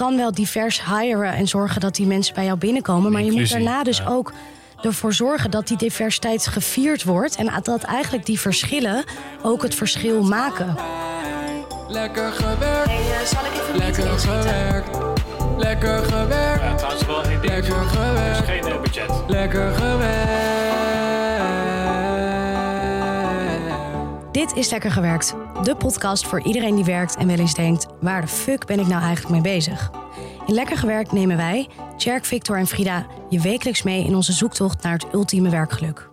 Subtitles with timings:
[0.00, 3.12] kan wel divers hiren en zorgen dat die mensen bij jou binnenkomen.
[3.12, 4.06] Maar je moet daarna dus ja.
[4.06, 4.32] ook
[4.82, 7.36] ervoor zorgen dat die diversiteit gevierd wordt.
[7.36, 9.04] En dat eigenlijk die verschillen
[9.42, 10.76] ook het verschil maken.
[11.88, 14.98] Lekker gewerkt, eh, zal ik even lekker gewerkt.
[15.56, 17.52] Lekker gewerkt, Ja, trouwens wel één ding.
[17.52, 19.10] lekker gewerkt, Geen eh, budget.
[19.26, 20.69] lekker gewerkt.
[24.32, 25.34] Dit is Lekker Gewerkt.
[25.62, 27.86] De podcast voor iedereen die werkt en wel eens denkt...
[28.00, 29.90] waar de fuck ben ik nou eigenlijk mee bezig?
[30.46, 33.06] In Lekker Gewerkt nemen wij, Tjerk, Victor en Frida...
[33.28, 36.08] je wekelijks mee in onze zoektocht naar het ultieme werkgeluk.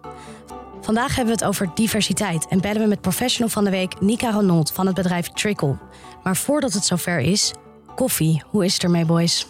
[0.81, 2.47] Vandaag hebben we het over diversiteit...
[2.47, 5.77] en bellen we met professional van de week Nika Ronald van het bedrijf Trickle.
[6.23, 7.53] Maar voordat het zover is,
[7.95, 8.43] koffie.
[8.47, 9.47] Hoe is het ermee, boys?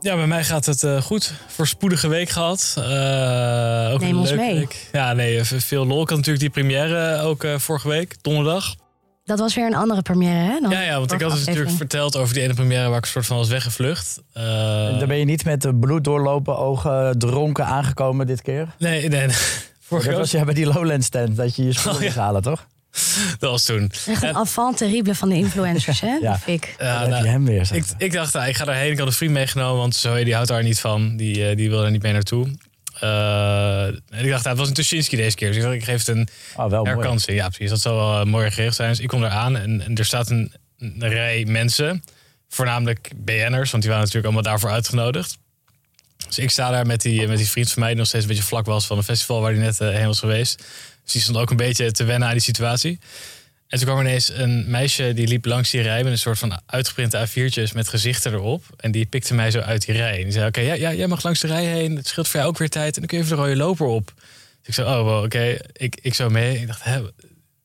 [0.00, 1.32] Ja, bij mij gaat het eh, goed.
[1.46, 2.74] Voorspoedige week gehad.
[2.76, 2.82] Eh,
[3.92, 4.54] ook Neem een ons leuke mee.
[4.54, 4.88] Week.
[4.92, 6.02] Ja, nee, veel lol.
[6.02, 8.74] Ik had natuurlijk die première ook eh, vorige week, donderdag.
[9.24, 10.60] Dat was weer een andere première, hè?
[10.60, 13.04] dan Ja, ja, want ik had dus natuurlijk verteld over die ene première waar ik
[13.04, 14.20] een soort van was weggevlucht.
[14.32, 18.74] Eh, Dan ben je niet met de bloed doorlopen, ogen dronken aangekomen dit keer.
[18.78, 19.36] nee, nee, nee.
[19.88, 22.12] Vorige Dat was ja bij die Lowlands tent, dat je je spullen Oh, ja.
[22.12, 22.66] halen, toch?
[23.38, 23.90] Dat was toen.
[24.06, 26.14] Echt een En- enfant terrible van de influencers, hè?
[26.14, 26.30] Ja.
[26.32, 26.74] Die Fik.
[26.78, 27.68] Ja, heb nou, je hem weer.
[27.72, 28.90] ik, ik dacht, ah, ik ga daarheen.
[28.92, 31.16] Ik had een vriend meegenomen, want Zoe die houdt daar niet van.
[31.16, 32.48] Die, eh, die wil er niet mee naartoe.
[33.00, 35.48] Eh, en ik dacht, ah, het was een Tuschinski deze keer.
[35.48, 36.96] Dus ik dacht, ik geef het een Oh, wel mooi.
[36.96, 37.36] herkansing.
[37.38, 37.70] Ja, precies.
[37.70, 38.88] Dat zal wel eh, mooi gericht zijn.
[38.90, 42.04] Dus ik kom eraan en, en er staat een, een rij mensen.
[42.48, 45.38] Voornamelijk BN'ers, want die waren natuurlijk allemaal daarvoor uitgenodigd.
[46.26, 47.88] Dus ik sta daar met die, met die vriend van mij...
[47.88, 50.18] die nog steeds een beetje vlak was van een festival waar hij net heen was
[50.18, 50.64] geweest.
[51.12, 52.98] Dus die stond ook een beetje te wennen aan die situatie.
[53.68, 56.02] En toen kwam er ineens een meisje die liep langs die rij...
[56.02, 58.64] met een soort van uitgeprinte A4'tjes met gezichten erop.
[58.76, 60.16] En die pikte mij zo uit die rij.
[60.16, 61.96] En die zei, oké, ja, ja, jij mag langs de rij heen.
[61.96, 62.94] Het scheelt voor jou ook weer tijd.
[62.94, 64.12] En dan kun je even de rode loper op.
[64.16, 66.60] Dus ik zei, oh, wel, oké, ik, ik zo mee.
[66.60, 67.00] Ik dacht, hè,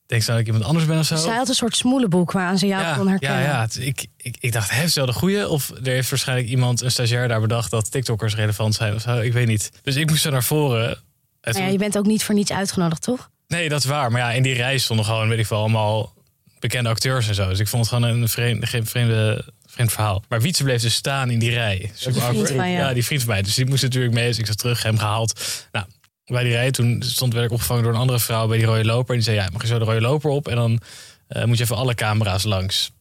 [0.06, 1.16] denk ze dat ik iemand anders ben of zo?
[1.16, 3.42] Zij had een soort smoelenboek waaraan ze jou ja, kon herkennen.
[3.42, 3.82] Ja, ja.
[3.82, 5.50] Ik, ik, ik dacht, heeft ze wel de goede?
[5.50, 7.72] Of er heeft waarschijnlijk iemand, een stagiair daar bedacht...
[7.72, 9.20] dat TikTokkers relevant zijn of zo.
[9.20, 9.72] Ik weet niet.
[9.84, 11.04] Dus ik moest zo naar voren.
[11.42, 13.30] Ja, je bent ook niet voor niets uitgenodigd, toch?
[13.56, 14.12] Nee, dat is waar.
[14.12, 16.14] Maar ja, in die rij stonden gewoon, weet ik veel, allemaal
[16.60, 17.50] bekende acteurs en zo.
[17.50, 20.24] Dus ik vond het gewoon een vreemde, geen vreemde, vreemd verhaal.
[20.30, 21.92] Maar Wietse bleef dus staan in die rij.
[21.94, 22.36] Super van
[22.70, 22.78] je.
[22.78, 23.42] Ja, die vriend van mij.
[23.42, 24.28] Dus die moest natuurlijk mee.
[24.28, 25.42] Dus ik zat terug, hem gehaald.
[25.72, 25.86] Nou,
[26.26, 28.86] bij die rij, toen stond, werd ik opgevangen door een andere vrouw bij die rode
[28.86, 29.10] loper.
[29.10, 30.48] En die zei, ja, mag je zo de rode loper op?
[30.48, 30.82] En dan
[31.28, 32.92] eh, moet je even alle camera's langs.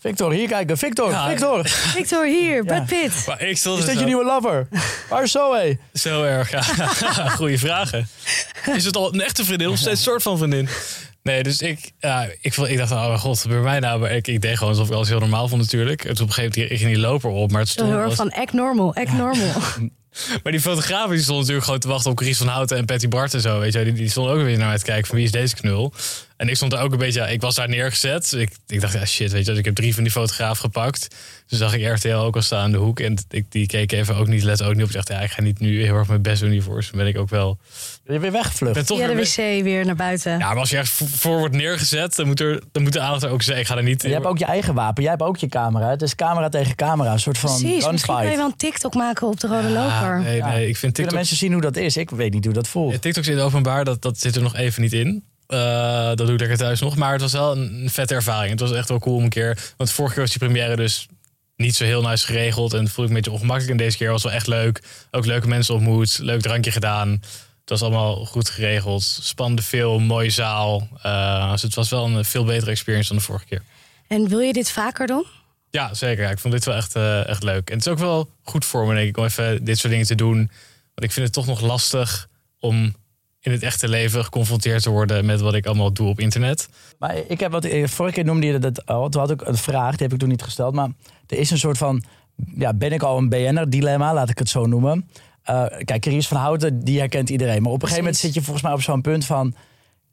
[0.00, 0.78] Victor, hier kijken.
[0.78, 1.28] Victor, Ja.
[1.28, 1.68] Victor.
[1.96, 3.26] Victor, hier, Brad Pitt.
[3.26, 4.68] Maar ik stond Is dat zo- je nieuwe lover?
[5.08, 5.78] Waar is Zoe?
[5.92, 6.62] Zo erg, ja.
[7.36, 8.08] Goeie vragen.
[8.74, 10.68] Is het al een echte vriendin of steeds een soort van vriendin?
[11.22, 14.00] Nee, dus ik, ja, ik, vond- ik dacht, oh mijn god, bij mij nou?
[14.00, 16.04] Maar ik, ik deed gewoon alsof ik alles heel normaal vond natuurlijk.
[16.04, 17.50] En toen op een gegeven moment ging die loper op.
[17.50, 19.52] Maar, het stond, heel erg was- van act normal, act normal.
[20.42, 23.08] maar die fotograaf die stond natuurlijk gewoon te wachten op Chris van Houten en Patty
[23.08, 23.58] Bart en zo.
[23.58, 25.54] Weet je, die, die stonden ook beetje naar mij te kijken van wie is deze
[25.54, 25.92] knul.
[26.36, 28.32] En ik stond daar ook een beetje, ja, ik was daar neergezet.
[28.32, 31.16] Ik, ik dacht, ja shit, weet je, wel, ik heb drie van die fotograaf gepakt.
[31.46, 33.00] Dus zag ik RTL ook al staan aan de hoek.
[33.00, 34.88] En ik, die keek even ook niet, let ook niet op.
[34.88, 36.76] Ik dacht, ja, ik ga niet nu heel erg mijn best doen hiervoor.
[36.76, 37.58] Dus ben ik ook wel...
[38.12, 38.74] Je weer weggevlucht?
[38.74, 40.38] ben toch Via de weer- wc weer naar buiten.
[40.38, 43.22] Ja, maar als je ergens voor- wordt neergezet, dan moet, er, dan moet de aandacht
[43.22, 43.58] er ook zijn.
[43.58, 44.02] Ik ga er niet...
[44.02, 45.02] Je hebt ook je eigen wapen.
[45.02, 45.88] Jij hebt ook je camera.
[45.90, 47.12] Het is camera tegen camera.
[47.12, 50.20] Een soort van Precies, misschien kan je wel een TikTok maken op de rode loper.
[50.20, 51.14] nee, nee, ik vind TikTok...
[51.14, 51.96] mensen zien hoe dat is?
[51.96, 52.92] Ik weet niet hoe dat voelt.
[52.92, 55.24] Ja, TikToks in het openbaar, dat, dat zit er nog even niet in.
[55.46, 55.58] Eh,
[56.06, 56.96] dat doe ik lekker thuis nog.
[56.96, 58.50] Maar het was wel een, vette ervaring.
[58.50, 59.58] Het was echt wel cool om een keer...
[59.76, 61.06] Want vorige keer was die première dus
[61.56, 62.72] niet zo heel nice geregeld.
[62.72, 63.70] En voelde ik een beetje ongemakkelijk.
[63.70, 64.82] En deze keer was het wel echt leuk.
[65.10, 66.18] Ook leuke mensen ontmoet.
[66.22, 67.20] Leuk drankje gedaan.
[67.70, 69.02] Het was allemaal goed geregeld.
[69.02, 70.88] Spannende film, mooie zaal.
[71.02, 73.62] Eh, dus het was wel een veel betere experience dan de vorige keer.
[74.06, 75.24] En wil je dit vaker doen?
[75.70, 76.24] Ja, zeker.
[76.24, 77.70] Ja, ik vond dit wel echt, eh, echt leuk.
[77.70, 80.06] En het is ook wel goed voor me, denk ik, om even dit soort dingen
[80.06, 80.36] te doen.
[80.36, 82.28] Want ik vind het toch nog lastig
[82.58, 82.94] om
[83.40, 86.68] in het echte leven geconfronteerd te worden met wat ik allemaal doe op internet.
[86.98, 89.08] Maar ik heb wat, eh, vorige keer noemde je dat al.
[89.08, 90.74] Toen had ik een vraag, die heb ik toen niet gesteld.
[90.74, 90.88] Maar
[91.26, 92.02] er is een soort van,
[92.54, 95.08] ja, ben ik al een BN'er-dilemma, laat ik het zo noemen.
[95.42, 97.62] Eh, kijk, Carice van Houten, die herkent iedereen.
[97.62, 99.54] Maar op een gegeven moment zit je volgens mij op zo'n punt van...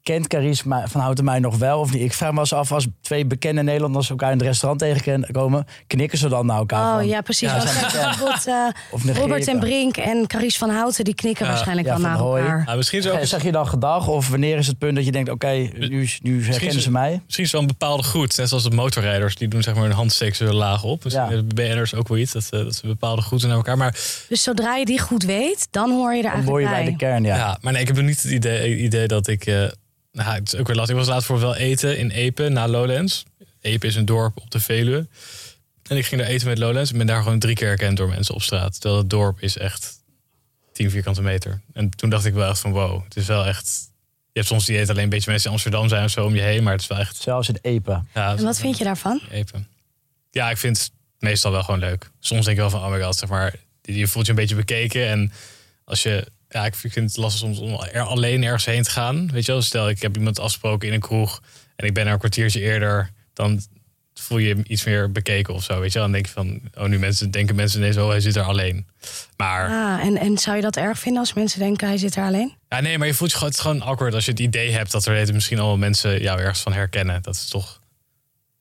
[0.02, 2.02] Kent Carice ma- van Houten mij nog wel of niet?
[2.02, 5.64] Ik vraag me eens af, als twee bekende Nederlanders elkaar in het restaurant tegenkomen...
[5.86, 7.48] knikken ze dan naar elkaar Oh van, ja, precies.
[7.50, 9.58] Ja, bijvoorbeeld eh, Robert en?
[9.58, 11.04] Brink en Carice van Houten...
[11.04, 12.42] die knikken Ja, waarschijnlijk ja, wel naar hoi.
[12.46, 12.76] elkaar.
[12.76, 15.30] Misschien, is ook, Zeg je dan gedag of wanneer is het punt dat je denkt...
[15.30, 17.20] oké, nu, nu herkennen ze mij?
[17.24, 18.36] misschien is wel een bepaalde groet.
[18.36, 21.04] Net zoals de motorrijders, die doen zeg maar hun handsteek zo laag op.
[21.04, 21.30] Misschien Ja.
[21.30, 23.76] hebben BN'ers ook wel iets, dat, ze- dat ze bepaalde groeten naar elkaar.
[23.76, 23.96] Maar,
[24.28, 26.82] Dus zodra je die goed weet, dan hoor je er Dan hoor eigenlijk je bij
[26.82, 26.90] bij.
[26.92, 27.36] de kern, ja.
[27.36, 27.58] ja.
[27.60, 29.46] maar nee, ik heb nog niet het idee, idee dat ik...
[29.46, 29.62] eh,
[30.24, 30.94] nou, het is ook weer lastig.
[30.96, 33.24] Ik was laatst voor wel eten in Epe, na Lowlands.
[33.60, 35.06] Epe is een dorp op de Veluwe.
[35.88, 36.90] En ik ging daar eten met Lowlands.
[36.90, 38.80] en ben daar gewoon drie keer herkend door mensen op straat.
[38.80, 39.96] Terwijl het dorp is echt
[40.72, 41.60] 10 vierkante meter.
[41.72, 43.86] En toen dacht ik wel echt van wow, het is wel echt...
[44.32, 46.34] Je hebt soms die eten alleen een beetje mensen in Amsterdam zijn of zo om
[46.34, 46.62] je heen.
[46.62, 47.16] Maar het is wel echt...
[47.16, 48.02] Zelfs in Epe.
[48.14, 49.20] Ja, En wat vind je daarvan?
[49.30, 49.64] Epe.
[50.30, 52.10] Ja, ik vind meestal wel gewoon leuk.
[52.20, 54.54] Soms denk je wel van, oh my god, zeg maar, je voelt je een beetje
[54.54, 55.06] bekeken.
[55.06, 55.32] En
[55.84, 59.30] als je, ja, ik vind het lastig soms om er alleen ergens heen te gaan.
[59.32, 61.42] Weet je wel, stel ik heb iemand afgesproken in een kroeg
[61.76, 63.60] en ik ben er een kwartiertje eerder, dan
[64.14, 65.80] voel je iets meer bekeken of zo.
[65.80, 68.20] Weet je wel, dan denk je van, oh nu mensen, denken mensen ineens, oh hij
[68.20, 68.86] zit er alleen.
[69.36, 72.24] Maar Ah, en, en zou je dat erg vinden als mensen denken hij zit er
[72.24, 72.54] alleen?
[72.68, 74.90] ja, nee, maar je voelt je gewoon, het gewoon awkward als je het idee hebt
[74.90, 77.22] dat er misschien allemaal mensen jou ergens van herkennen.
[77.22, 77.80] Dat is toch,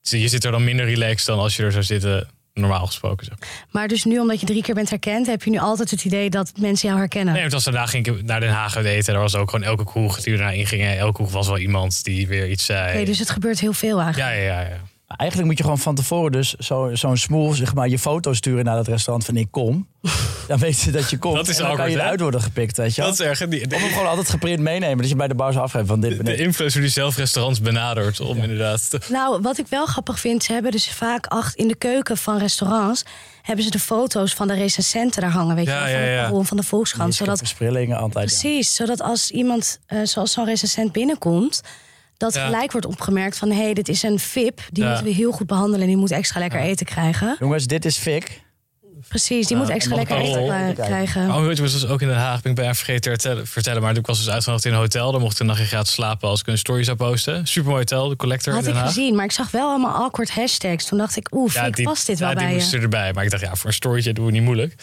[0.02, 3.26] je zit er dan minder relaxed dan als je er zou zitten, normaal gesproken.
[3.26, 3.38] Zeg.
[3.72, 3.88] maar.
[3.88, 6.52] Dus nu, omdat je drie keer bent herkend, heb je nu altijd het idee dat
[6.60, 7.34] mensen jou herkennen.
[7.34, 9.14] Nee, want als daarna ging ik naar Den Haag eten.
[9.14, 10.82] Er was ook gewoon elke kroeg die ernaar inging.
[10.82, 13.06] En elke kroeg was wel iemand die weer iets zei.
[13.06, 14.34] Dus het gebeurt heel veel eigenlijk.
[14.34, 14.68] Ja, ja, ja.
[14.68, 14.82] ja.
[15.08, 18.66] Eigenlijk moet je gewoon van tevoren dus zo- zo'n smoel, zeg maar, je foto sturen
[18.66, 19.88] naar het restaurant van ik kom.
[20.48, 21.36] Dan weten ze dat je komt.
[21.36, 22.04] Dat is en dan kan awkward, je hè?
[22.04, 23.10] eruit worden gepikt, weet je wel.
[23.10, 23.50] Dat is erg.
[23.50, 24.98] Die, Of hem de, gewoon altijd geprint meenemen.
[24.98, 26.40] Dat je bij de bar zo afgeeft van dit de ik.
[26.40, 28.20] influencer die zelf restaurants benadert.
[28.20, 28.90] Om inderdaad...
[28.90, 32.18] te- Nou, wat ik wel grappig vind, ze hebben dus vaak acht in de keuken
[32.18, 33.04] van restaurants
[33.42, 36.40] hebben ze de foto's van de recensenten daar hangen, weet je Ja, wel, ja, van
[36.40, 37.40] de van de Volkskrant, zodat
[37.98, 38.32] altijd.
[38.32, 38.40] ja.
[38.40, 41.62] precies, zodat als iemand eh, zoals zo'n recensent binnenkomt,
[42.18, 42.46] dat Ja.
[42.46, 44.90] gelijk wordt opgemerkt van hé, hey, dit is een VIP, die Ja.
[44.90, 47.36] moeten we heel goed behandelen en die moet extra lekker eten krijgen.
[47.40, 48.46] Jongens, dit is Fik.
[49.08, 51.28] Precies, die moet extra lekker eten krijgen.
[51.30, 52.42] Oh, weet je, was dus ook in Den Haag.
[52.42, 53.82] Ben ik bijna vergeten te vertellen.
[53.82, 55.12] Maar ik was dus uitgenodigd in een hotel.
[55.12, 57.48] Dan mocht ik een nachtje gratis slapen als ik een story zou posten.
[57.48, 58.94] Supermooi hotel, de Collector Had in ik Den Haag.
[58.94, 60.86] gezien, maar ik zag wel allemaal awkward hashtags.
[60.86, 62.60] Toen dacht ik, oeh, Fik, past dit wel ja, bij die je?
[62.60, 63.14] moesten erbij.
[63.14, 64.76] Maar ik dacht, ja, voor een storytje doen we niet moeilijk.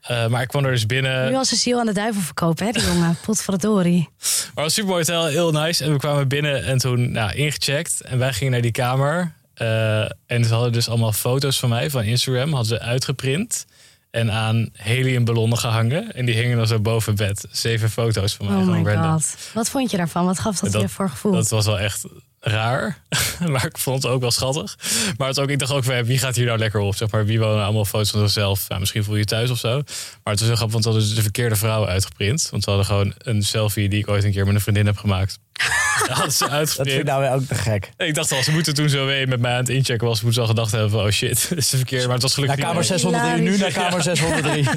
[0.00, 1.28] Eh, maar ik kwam er dus binnen.
[1.30, 3.16] Nu als een ziel aan de duivel verkopen, hè, die jongen.
[3.26, 4.08] Potverdorie.
[4.18, 5.84] Maar het was een supermooi hotel, heel nice.
[5.84, 8.00] En we kwamen binnen en toen nou, ingecheckt.
[8.00, 9.32] En wij gingen naar die kamer.
[9.54, 12.52] Eh, en ze hadden dus allemaal foto's van mij van Instagram.
[12.52, 13.66] Hadden ze uitgeprint.
[14.10, 16.14] En aan heliumballonnen gehangen.
[16.14, 17.44] En die hingen dan zo boven bed.
[17.50, 18.56] Zeven foto's van mij.
[18.56, 19.10] Oh my random.
[19.12, 19.36] god.
[19.54, 20.24] Wat vond je daarvan?
[20.24, 21.32] Wat gaf dat, Dat- je voor gevoel?
[21.32, 22.04] Dat was wel echt
[22.40, 22.98] raar.
[23.52, 24.76] maar ik vond het ook wel schattig.
[25.16, 26.96] Maar het is ook, ik dacht ook, van, wie gaat hier nou lekker op?
[26.96, 28.64] Zeg maar, wie wonen allemaal foto's van zichzelf?
[28.68, 29.68] Ja, misschien voel je je thuis of zo.
[29.72, 32.48] Maar het was heel grappig, want ze hadden dus de verkeerde vrouw uitgeprint.
[32.50, 34.96] Want ze hadden gewoon een selfie die ik ooit een keer met een vriendin heb
[34.96, 35.38] gemaakt.
[36.08, 37.90] Dat hadden ze Dat vind ik nou weer ook te gek.
[37.96, 40.22] Ik dacht al, ze moeten toen zo weer met mij aan het inchecken was.
[40.22, 42.04] Moeten ze al gedacht hebben van, oh shit, dit is de verkeerde.
[42.04, 43.00] Maar het was Naar gelukkig kamer niet.
[43.00, 44.68] 603, nu naar kamer 603.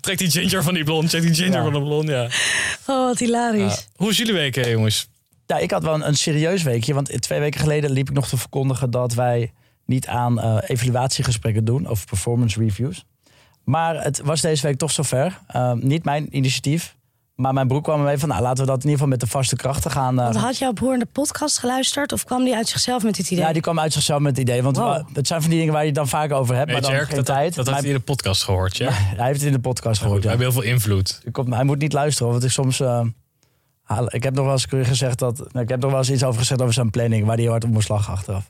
[0.00, 1.62] Trek die ginger van die blond, check die ginger Ja.
[1.62, 2.22] van de blond, ja.
[2.86, 3.74] Oh, wat hilarisch.
[3.74, 3.82] Ja.
[3.96, 5.06] Hoe is jullie week, hè, jongens?
[5.52, 6.94] Ja, ik had wel een, een serieus weekje.
[6.94, 9.52] Want twee weken geleden liep ik nog te verkondigen dat wij
[9.86, 13.04] niet aan eh, evaluatiegesprekken doen of performance reviews.
[13.64, 15.38] Maar het was deze week toch zover.
[15.46, 16.96] Eh, niet mijn initiatief.
[17.34, 19.26] Maar mijn broer kwam ermee van, nou, laten we dat in ieder geval met de
[19.26, 20.18] vaste krachten gaan.
[20.18, 23.14] eh, Want had jouw broer in de podcast geluisterd of kwam die uit zichzelf met
[23.16, 23.44] dit idee?
[23.44, 24.62] ja, die kwam uit zichzelf met het idee.
[24.62, 24.86] Want Wow.
[24.86, 26.90] wa- het zijn van die dingen waar je het dan vaak over hebt, maar dan
[26.90, 27.46] Jerk, geen dat, tijd.
[27.54, 28.90] dat had Maar hij in de podcast gehoord, ja.
[28.92, 30.18] hij heeft het in de podcast gehoord.
[30.18, 30.28] We Ja.
[30.28, 31.22] hebben heel veel invloed.
[31.50, 32.80] Hij moet niet luisteren, want ik soms.
[32.80, 33.00] eh,
[34.06, 35.38] ik heb nog wel eens gezegd dat.
[35.38, 37.64] nou, ik heb nog wel eens iets over gezegd over zijn planning, waar hij hard
[37.64, 38.48] op moest lachen achteraf.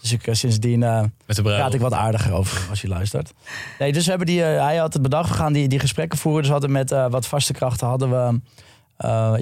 [0.00, 3.32] Dus ik, eh, sindsdien de praat ik wat aardiger over als je luistert.
[3.78, 6.18] Nee, dus we hebben die, eh, hij had het bedacht, we gaan die, die gesprekken
[6.18, 6.40] voeren.
[6.40, 8.40] Dus we hadden met wat vaste krachten hadden we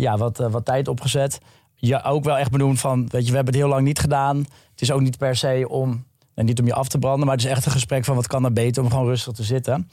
[0.01, 1.41] ja, wat, wat tijd opgezet.
[1.75, 4.37] Ja, ook wel echt benoemd van, weet je, we hebben het heel lang niet gedaan.
[4.71, 6.05] Het is ook niet per se om,
[6.35, 8.27] en niet om je af te branden, maar het is echt een gesprek van wat
[8.27, 9.91] kan er beter om gewoon rustig te zitten.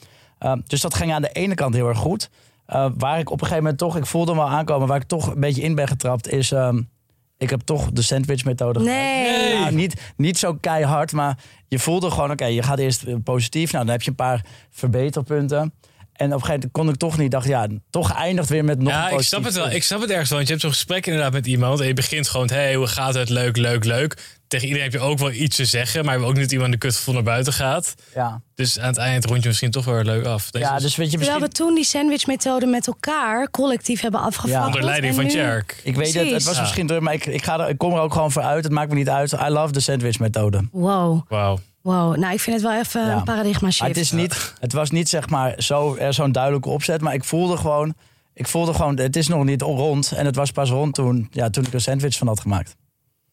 [0.68, 2.30] Dus dat ging aan de ene kant heel erg goed.
[2.66, 5.08] Eh, waar ik op een gegeven moment toch, ik voelde hem al aankomen, waar ik
[5.08, 6.82] toch een beetje in ben getrapt, is ehm,
[7.38, 9.54] ik heb toch de sandwich methode Nee.
[9.54, 13.72] ja, niet, niet zo keihard, maar je voelde gewoon, oké, je gaat eerst positief.
[13.72, 15.74] Nou, dan heb je een paar verbeterpunten.
[16.16, 18.80] En op een gegeven moment kon ik toch niet, dacht ja, toch eindigt weer met
[18.80, 19.70] nog een Ja, ik snap het wel.
[19.72, 20.38] Ik snap het ergens wel.
[20.38, 21.80] Want je hebt zo'n gesprek inderdaad met iemand.
[21.80, 23.30] En je begint gewoon, hey, hoe gaat het?
[23.30, 24.18] Leuk, leuk, leuk.
[24.48, 26.06] Tegen iedereen heb je ook wel iets te zeggen.
[26.06, 27.94] Maar je hebt ook niet iemand de kutgevoel naar buiten gaat.
[28.16, 30.52] Ja, Dus aan het eind rond je misschien toch wel leuk af.
[30.52, 31.58] Deze ja dus weet je, Terwijl misschien...
[31.66, 34.66] we toen die sandwichmethode met elkaar collectief hebben afgevakkeld.
[34.66, 35.80] onder leiding van nu- Tjerk.
[35.84, 36.62] Ik weet het, het was Ja.
[36.62, 38.64] misschien druk, maar ik, ik, ga er, ik kom er ook gewoon voor uit.
[38.64, 39.32] Het maakt me niet uit.
[39.32, 40.68] I love de sandwich methode.
[40.72, 41.60] Wow, Wauw.
[41.86, 42.16] Wow.
[42.18, 43.16] Nou, ik vind het wel even Ja.
[43.16, 43.88] een paradigma shift.
[43.90, 47.24] het, is niet, het was niet zeg maar zo, er zo'n duidelijke opzet, maar ik
[47.24, 47.94] voelde gewoon,
[48.34, 50.12] ik voelde gewoon, het is nog niet rond.
[50.12, 52.76] En het was pas rond toen, ja, toen ik een sandwich van had gemaakt.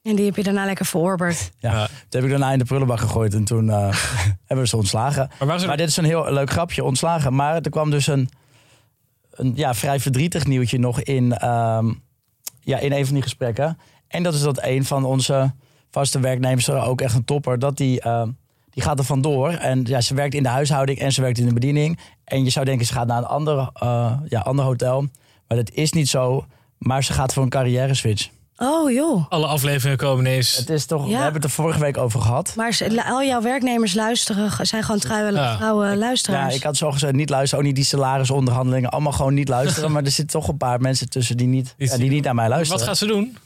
[0.03, 1.51] En die heb je daarna lekker verorberd.
[1.59, 1.87] Ja.
[1.87, 3.77] Toen heb ik daarna in de prullenbak gegooid en toen eh,
[4.47, 5.31] hebben we ze ontslagen.
[5.47, 7.35] Maar er- dit is een heel leuk grapje, ontslagen.
[7.35, 8.29] Maar er kwam dus een,
[9.31, 11.93] een ja, vrij verdrietig nieuwtje nog in, ehm,
[12.61, 13.79] ja, in een van die gesprekken.
[14.09, 15.53] En dat is dat een van onze
[15.91, 18.29] vaste werknemers, er ook echt een topper, dat die, ehm,
[18.75, 19.49] die gaat er vandoor.
[19.51, 21.99] En ja, ze werkt in de huishouding en ze werkt in de bediening.
[22.25, 25.01] En je zou denken, ze gaat naar een ander, eh, ja, ander hotel.
[25.49, 26.45] Maar dat is niet zo.
[26.79, 28.29] Maar ze gaat voor een carrière switch.
[28.57, 29.25] Oh joh.
[29.29, 30.57] Alle afleveringen komen ineens.
[30.57, 32.53] Het is toch, we hebben het er vorige week over gehad.
[32.57, 35.57] Maar ze- al jouw werknemers luisteren, zijn gewoon trouwe Ja.
[35.57, 37.59] trouwe Ja, ik had zo gezegd, niet luisteren.
[37.59, 38.91] Ook niet die salarisonderhandelingen.
[38.91, 39.91] Allemaal gewoon niet luisteren.
[39.93, 42.45] maar er zitten toch een paar mensen tussen die niet, ja, die niet naar mij
[42.49, 42.87] Wat luisteren.
[42.87, 43.37] gaat ze doen?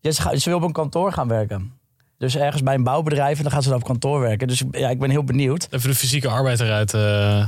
[0.00, 1.72] Ja, ze, gaat- ze wil op een kantoor gaan werken.
[2.22, 4.48] Dus ergens bij een bouwbedrijf en dan gaat ze dan op kantoor werken.
[4.48, 5.66] Dus ja, ik ben heel benieuwd.
[5.70, 6.94] Even de fysieke arbeid eruit.
[6.94, 7.46] eh.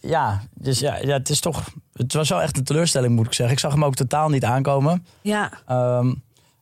[0.00, 1.64] Ja, dus ja, ja, het is toch.
[1.92, 3.54] Het was wel echt een teleurstelling, moet ik zeggen.
[3.54, 5.06] Ik zag hem ook totaal niet aankomen.
[5.22, 6.14] Ja, Ehm,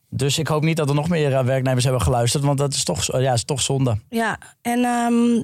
[0.09, 2.83] dus ik hoop niet dat er nog meer eh, werknemers hebben geluisterd, want dat is
[2.83, 3.97] toch, ja, is toch zonde.
[4.09, 4.37] ja.
[4.61, 5.41] En ehm,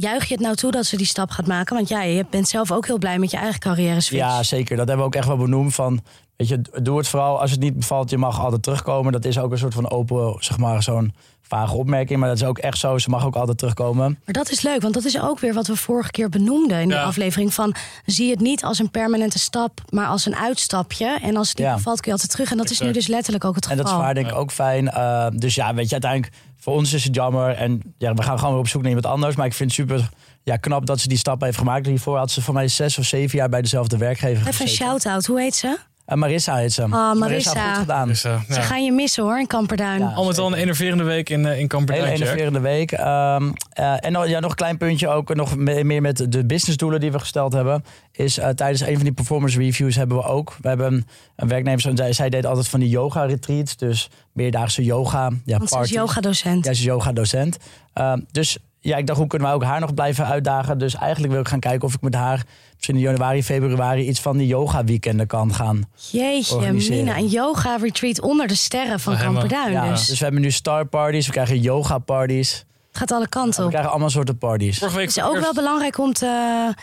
[0.00, 1.76] juich je het nou toe dat ze die stap gaat maken?
[1.76, 4.24] Want ja, je bent zelf ook heel blij met je eigen carrière switch.
[4.24, 4.76] Ja, zeker.
[4.76, 5.74] Dat hebben we ook echt wel benoemd.
[5.74, 6.00] Van,
[6.36, 8.10] weet je, doe het vooral als het niet bevalt.
[8.10, 9.12] Je mag altijd terugkomen.
[9.12, 12.20] Dat is ook een soort van open, zeg maar, zo'n vage opmerking.
[12.20, 12.98] Maar dat is ook echt zo.
[12.98, 14.18] Ze mag ook altijd terugkomen.
[14.24, 16.88] Maar dat is leuk, want dat is ook weer wat we vorige keer benoemden in
[16.88, 17.02] de Ja.
[17.02, 17.54] aflevering.
[17.54, 17.74] Van
[18.06, 21.18] zie het niet als een permanente stap, maar als een uitstapje.
[21.22, 21.74] En als het niet Ja.
[21.74, 22.50] bevalt, kun je altijd terug.
[22.50, 23.84] En dat is nu dus letterlijk ook het En geval.
[23.84, 24.84] dat is waar denk ik ook fijn.
[24.84, 27.50] Uh, dus ja, weet je, uiteindelijk voor ons is het jammer.
[27.50, 29.36] En ja, we gaan gewoon weer op zoek naar iemand anders.
[29.36, 30.08] Maar ik vind het super
[30.42, 31.86] ja, knap dat ze die stap heeft gemaakt.
[31.86, 34.74] Hiervoor had ze voor mij zes of zeven jaar bij dezelfde werkgever Even een gezeten.
[34.86, 35.78] shout-out, hoe heet ze?
[36.08, 36.82] Uh, Marissa heet ze.
[36.82, 37.68] Oh, heeft Marissa.
[37.70, 38.08] goed gedaan.
[38.08, 39.98] Eh, Ze gaan je missen hoor, in Kamperduin.
[39.98, 40.12] Ja.
[40.14, 42.08] Al met al een enerverende week in, eh, in Kamperduin.
[42.08, 42.92] Hele enerverende week.
[42.92, 46.46] Ehm, eh, en nog, ja, nog een klein puntje ook, nog me- meer met de
[46.46, 47.84] businessdoelen die we gesteld hebben.
[48.12, 50.56] Is eh, tijdens een van die performance reviews hebben we ook.
[50.60, 53.76] We hebben een, werknemer, zij, zij deed altijd van die yoga retreats.
[53.76, 55.30] Dus meerdaagse yoga.
[55.44, 55.94] Ja, want ze is parties.
[55.94, 56.64] yogadocent.
[56.64, 57.56] Ja, ze is yoga docent.
[57.92, 60.78] Ehm, dus ja, ik dacht, hoe kunnen we ook haar nog blijven uitdagen?
[60.78, 64.20] Dus eigenlijk wil ik gaan kijken of ik met haar misschien in januari, februari iets
[64.20, 65.88] van die yoga weekenden kan gaan.
[66.10, 66.72] Jeetje.
[66.72, 69.20] Mina, een yoga-retreat onder de sterren van Oh.
[69.20, 69.72] Kamperduin.
[69.72, 72.64] Ja, Dus dus we hebben nu star parties, we krijgen yoga parties.
[72.88, 73.68] het gaat alle kanten We op.
[73.68, 74.78] krijgen allemaal soorten parties.
[74.78, 76.74] Vorige week Het is ook wel belangrijk om, te,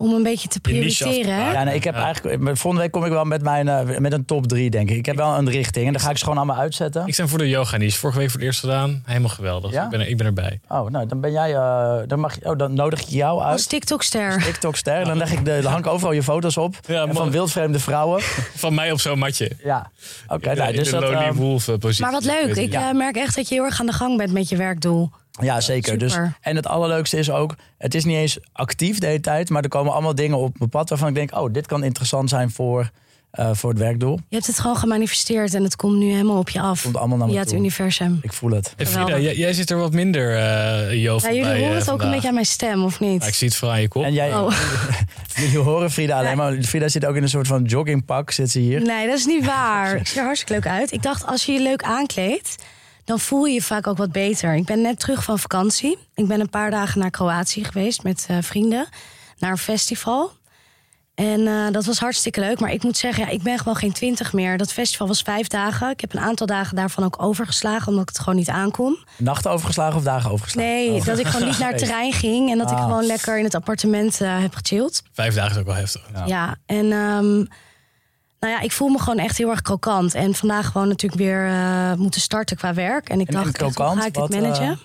[0.00, 1.36] om een beetje te prioriteren.
[1.52, 2.04] Ja, nee, ik heb Ja.
[2.04, 2.40] eigenlijk.
[2.44, 4.96] Volgende week kom ik wel met, mijn, eh, met een top 3, denk ik.
[4.96, 7.06] Ik heb wel een richting en dan ga ik ze gewoon allemaal uitzetten.
[7.06, 7.98] Ik sta voor de yoga niche.
[7.98, 9.02] Vorige week voor het eerst gedaan.
[9.06, 9.72] Helemaal geweldig.
[9.72, 9.84] Ja?
[9.84, 10.60] Ik, ben er, ik ben erbij.
[10.68, 11.54] Oh, nou, dan ben jij.
[11.54, 13.68] eh, dan, mag, je- oh, dan nodig ik jou Als uit.
[13.68, 14.42] TikTok-ster.
[14.44, 15.04] TikTok-ster.
[15.04, 16.74] Dan, leg ik de, dan hang ik overal je foto's op.
[16.86, 18.20] Ja, en van wildvreemde vrouwen.
[18.64, 19.50] Van mij op zo'n matje.
[19.64, 19.90] Ja.
[20.28, 21.02] Oké, In de- nou, dus de dat.
[21.02, 22.02] Lonely eh, Wolf eh, positie.
[22.04, 22.56] Maar wat leuk.
[22.56, 25.10] Ik eh, merk echt dat je heel erg aan de gang bent met je werkdoel.
[25.30, 25.98] Ja, zeker.
[25.98, 27.54] Dus, en het allerleukste is ook.
[27.78, 29.50] Het is niet eens actief de hele tijd.
[29.50, 32.28] Maar er komen allemaal dingen op mijn pad waarvan ik denk: oh, dit kan interessant
[32.28, 32.90] zijn voor,
[33.30, 34.18] eh, voor het werkdoel.
[34.28, 36.82] Je hebt het gewoon gemanifesteerd en het komt nu helemaal op je af.
[36.82, 38.18] Komt allemaal naar me Via het universum.
[38.22, 38.72] Ik voel het.
[38.76, 41.80] Hey, Frida, jij, jij zit er wat minder uh, jovel Ja, jullie bij, horen eh,
[41.80, 43.22] het ook een beetje aan mijn stem, of niet?
[43.22, 44.04] Ja, ik zie het vooral aan je kop.
[44.04, 44.52] En jij, Oh.
[45.34, 46.36] jullie horen Frida alleen Ja.
[46.36, 46.62] maar.
[46.62, 48.30] Frida zit ook in een soort van joggingpak.
[48.30, 48.82] Zit ze hier.
[48.82, 49.98] Nee, dat is niet waar.
[49.98, 50.92] Het ziet er hartstikke leuk uit.
[50.92, 52.54] Ik dacht, als je je leuk aankleedt,
[53.10, 54.54] dan voel je je vaak ook wat beter.
[54.54, 55.98] Ik ben net terug van vakantie.
[56.14, 58.88] Ik ben een paar dagen naar Kroatië geweest met eh, vrienden.
[59.38, 60.32] Naar een festival.
[61.14, 62.60] En eh, dat was hartstikke leuk.
[62.60, 64.58] Maar ik moet zeggen, ja, ik ben gewoon geen twintig meer.
[64.58, 65.90] Dat festival was vijf dagen.
[65.90, 68.98] Ik heb een aantal dagen daarvan ook overgeslagen, omdat ik het gewoon niet aankon.
[69.18, 70.70] Nachten overgeslagen of dagen overgeslagen?
[70.70, 71.04] Nee, Oh.
[71.04, 72.50] dat ik gewoon niet naar het terrein ging.
[72.50, 72.82] En dat ik Ah.
[72.84, 75.02] gewoon lekker in het appartement eh, heb gechilled.
[75.12, 76.02] Vijf dagen is ook wel heftig.
[76.26, 77.44] Ja, en ehm,
[78.40, 80.14] nou ja, ik voel me gewoon echt heel erg krokant.
[80.14, 83.08] En vandaag gewoon natuurlijk weer eh, moeten starten qua werk.
[83.08, 84.64] En ik En- dacht, en echt, hoe krokant, ga ik dit wat, managen?
[84.70, 84.76] eh,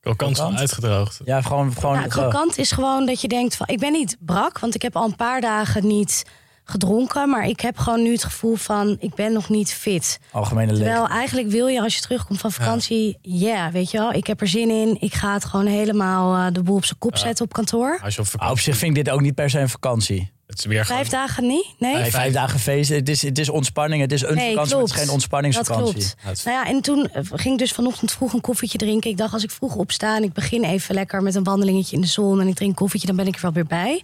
[0.00, 0.58] Krokant van Krokant?
[0.58, 1.20] uitgedroogd.
[1.24, 1.72] Ja, gewoon.
[1.72, 4.82] gewoon nou, krokant is gewoon dat je denkt van, ik ben niet brak, want ik
[4.82, 6.24] heb al een paar dagen niet
[6.64, 7.28] gedronken.
[7.30, 10.18] Maar ik heb gewoon nu het gevoel van, ik ben nog niet fit.
[10.32, 10.82] algemene leeg.
[10.82, 14.40] Terwijl eigenlijk wil je als je terugkomt van vakantie, ja, weet je wel, ik heb
[14.40, 14.96] er zin in.
[15.00, 18.00] Ik ga het gewoon helemaal eh, de boel op zijn kop zetten op kantoor.
[18.02, 20.32] Als je op Ah, op zich vind ik dit ook niet per se een vakantie.
[20.48, 21.00] Het is weer gewoon...
[21.06, 21.66] Vijf dagen niet?
[21.78, 22.04] Nee?
[22.10, 22.96] Vijf dagen feesten.
[22.96, 24.02] Het is, het is ontspanning.
[24.02, 25.00] Het is een Nee, vakantie, maar het is klopt.
[25.06, 25.94] geen ontspanningsvakantie.
[25.94, 26.36] Dat klopt.
[26.38, 29.10] Is- Nou ja, en toen eh, ging ik dus vanochtend vroeg een koffietje drinken.
[29.10, 32.02] Ik dacht, als ik vroeg opsta en ik begin even lekker met een wandelingetje in
[32.02, 32.40] de zon...
[32.40, 34.02] en ik drink koffietje, dan ben ik er wel weer bij.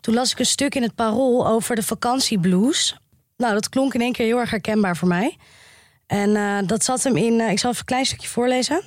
[0.00, 2.96] Toen las ik een stuk in het Parool over de vakantieblues.
[3.36, 5.36] Nou, dat klonk in één keer heel erg herkenbaar voor mij.
[6.06, 7.40] En eh, dat zat hem in...
[7.40, 8.82] eh, ik zal even een klein stukje voorlezen.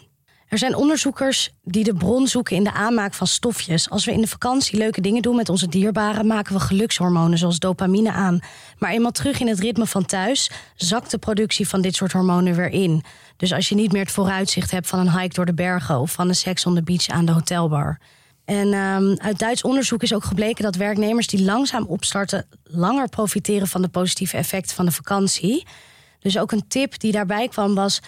[0.52, 3.90] Er zijn onderzoekers die de bron zoeken in de aanmaak van stofjes.
[3.90, 7.60] Als we in de vakantie leuke dingen doen met onze dierbaren, maken we gelukshormonen zoals
[7.60, 8.40] dopamine aan.
[8.78, 12.56] Maar eenmaal terug in het ritme van thuis, zakt de productie van dit soort hormonen
[12.56, 13.04] weer in.
[13.38, 16.12] Dus als je niet meer het vooruitzicht hebt van een hike door de bergen of
[16.12, 18.00] van een seks on the beach aan de hotelbar.
[18.46, 23.68] En ehm, uit Duits onderzoek is ook gebleken dat werknemers die langzaam opstarten, langer profiteren
[23.68, 25.66] van de positieve effecten van de vakantie.
[26.20, 28.02] Dus ook een tip die daarbij kwam was.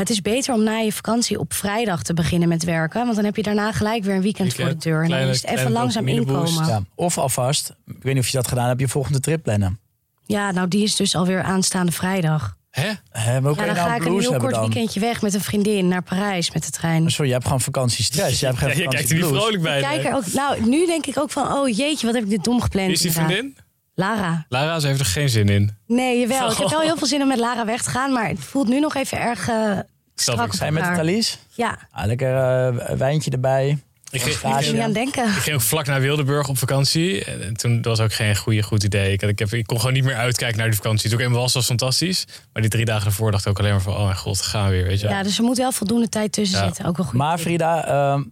[0.00, 3.04] Het is beter om na je vakantie op vrijdag te beginnen met werken.
[3.04, 5.02] Want dan heb je daarna gelijk weer een weekend, voor Weekend, de deur.
[5.02, 6.52] En dan is het even langzaam inkomen.
[6.52, 6.66] Ja.
[6.66, 6.82] Ja.
[6.94, 9.78] Of alvast, ik weet niet of je dat gedaan hebt, je volgende trip plannen.
[10.26, 12.56] nou die is dus alweer aanstaande vrijdag.
[12.70, 12.90] Hè?
[13.10, 14.60] Hè, maar Ja, dan nou ga een ik een heel kort dan?
[14.60, 17.10] weekendje weg met een vriendin naar Parijs met de trein.
[17.10, 18.40] Sorry, je hebt gewoon vakantiestress.
[18.40, 19.80] Je hebt geen Ja, je kijkt er niet vrolijk bij.
[19.80, 22.44] Kijk er ook, nou, nu denk ik ook van, oh jeetje, wat heb ik dit
[22.44, 22.90] dom gepland.
[22.90, 23.32] Is die inderdaad.
[23.32, 23.56] vriendin?
[23.94, 24.46] Lara.
[24.48, 25.76] Lara, ze heeft er geen zin in.
[25.86, 26.50] Nee, jawel.
[26.50, 28.12] Ik heb wel heel veel zin om met Lara weg te gaan.
[28.12, 29.78] Maar het voelt nu nog even erg eh,
[30.20, 30.44] strak ik.
[30.44, 30.82] op Zijn met.
[30.94, 31.38] Thalys?
[31.54, 33.78] Ja, Ah, lekker eh, wijntje erbij.
[34.12, 35.24] Ik ging, ik ging- aan denken.
[35.24, 37.24] ik ging ook vlak naar Wildeburg op vakantie.
[37.24, 39.12] En en toen dat was ook geen goede, goed idee.
[39.12, 41.10] Ik, heb, ik kon gewoon niet meer uitkijken naar die vakantie.
[41.10, 42.24] Toen ik eenmaal was, fantastisch.
[42.52, 43.94] Maar die drie dagen ervoor dacht ik ook alleen maar van...
[43.96, 45.16] oh mijn god, gaan we weer, weet je wel.
[45.16, 46.64] Ja, dus er moet wel voldoende tijd tussen Ja.
[46.64, 46.84] zitten.
[46.84, 47.38] Ook een goede Maar.
[47.38, 48.22] Frida, ehm,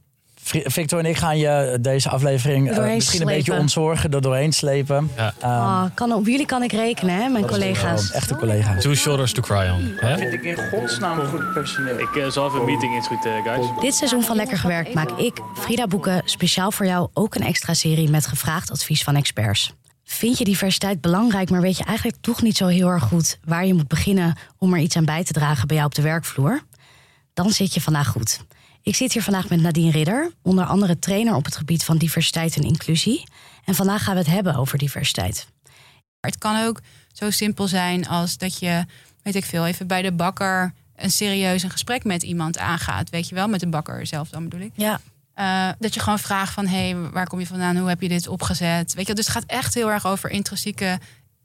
[0.48, 5.10] Victor en ik gaan je deze aflevering eh, misschien een beetje ontzorgen, er doorheen slepen.
[5.16, 5.34] Ja.
[5.40, 8.10] Ehm, Oh, kan, op jullie kan ik rekenen, hè, mijn collega's.
[8.10, 8.82] echte collega's.
[8.82, 9.92] Two shoulders to cry on.
[9.96, 10.30] Hè?
[10.30, 11.98] ik in godsnaam goed personeel.
[11.98, 13.66] Ik eh, zal even een meeting inschieten, guys.
[13.80, 17.74] Dit seizoen van Lekker Gewerkt maak ik, Frida Boeken, speciaal voor jou ook een extra
[17.74, 19.72] serie met gevraagd advies van experts.
[20.04, 23.66] Vind je diversiteit belangrijk, maar weet je eigenlijk toch niet zo heel erg goed waar
[23.66, 26.60] je moet beginnen om er iets aan bij te dragen bij jou op de werkvloer?
[27.34, 28.40] Dan zit je vandaag goed.
[28.82, 32.56] Ik zit hier vandaag met Nadine Ridder, onder andere trainer op het gebied van diversiteit
[32.56, 33.24] en inclusie.
[33.64, 35.46] En vandaag gaan we het hebben over diversiteit.
[36.20, 36.80] Het kan ook
[37.12, 38.84] zo simpel zijn als dat je,
[39.22, 43.10] weet ik veel, even bij de bakker een serieus een gesprek met iemand aangaat.
[43.10, 44.72] Weet je wel, met de bakker zelf dan bedoel ik.
[44.74, 45.00] Ja,
[45.34, 47.76] Eh, dat je gewoon vraagt van, hé, hey, waar kom je vandaan?
[47.76, 48.94] Hoe heb je dit opgezet?
[48.94, 50.98] Weet je, wel, dus het gaat echt heel erg over intrinsieke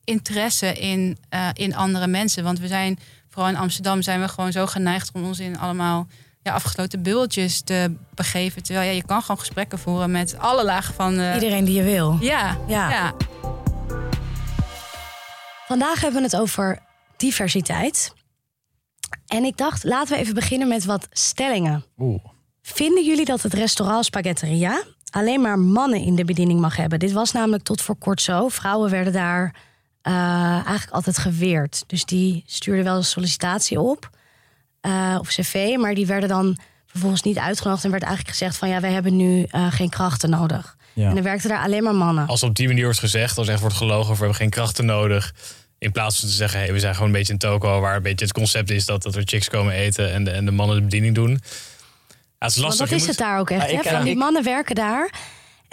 [0.03, 2.43] interesse in, eh, in andere mensen.
[2.43, 2.99] Want we zijn,
[3.29, 6.07] vooral in Amsterdam, zijn we gewoon zo geneigd om ons in allemaal
[6.43, 8.63] ja, afgesloten bubbeltjes te begeven.
[8.63, 11.19] Terwijl ja, je kan gewoon gesprekken voeren met alle lagen van...
[11.19, 12.17] eh, iedereen die je wil.
[12.21, 12.89] ja, Ja.
[12.89, 13.13] ja.
[15.67, 16.79] Vandaag hebben we het over
[17.17, 18.13] diversiteit.
[19.27, 21.85] En ik dacht, laten we even beginnen met wat stellingen.
[21.97, 22.23] Oeh.
[22.61, 26.99] Vinden jullie dat het restaurant Spaghetteria alleen maar mannen in de bediening mag hebben?
[26.99, 28.47] Dit was namelijk tot voor kort zo.
[28.47, 29.55] Vrouwen werden daar
[30.01, 30.13] eh,
[30.53, 31.83] eigenlijk altijd geweerd.
[31.87, 34.09] Dus die stuurden wel een sollicitatie op,
[34.83, 38.69] eh of cv, maar die werden dan vervolgens niet uitgenodigd en werd eigenlijk gezegd van
[38.69, 40.75] ja, wij hebben nu eh, geen krachten nodig.
[40.93, 41.07] Ja.
[41.09, 42.27] En dan werkten daar alleen maar mannen.
[42.27, 44.01] Als op die manier wordt gezegd, als echt wordt gelogen...
[44.11, 45.33] of we hebben geen krachten nodig...
[45.77, 47.79] in plaats van te zeggen, hey, we zijn gewoon een beetje een toko...
[47.79, 50.11] waar een beetje het concept is dat, dat er chicks komen eten...
[50.13, 51.29] en de, en de mannen de bediening doen.
[51.29, 51.37] Ja,
[52.49, 52.79] het is Want lastig.
[52.79, 53.71] dat Je is moet- het daar ook echt.
[53.71, 53.95] Ja, ik- hè?
[53.95, 55.09] Van die mannen werken daar.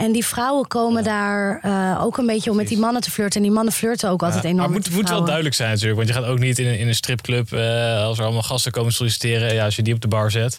[0.01, 3.37] En die vrouwen komen daar eh, ook een beetje om met die mannen te flirten.
[3.37, 5.97] En die mannen flirten ook altijd enorm maar het moet, moet wel duidelijk zijn natuurlijk.
[5.97, 7.53] Want je gaat ook niet in een, in een stripclub...
[7.53, 9.55] eh, als er allemaal gasten komen solliciteren...
[9.55, 10.59] Ja, als je die op de bar zet...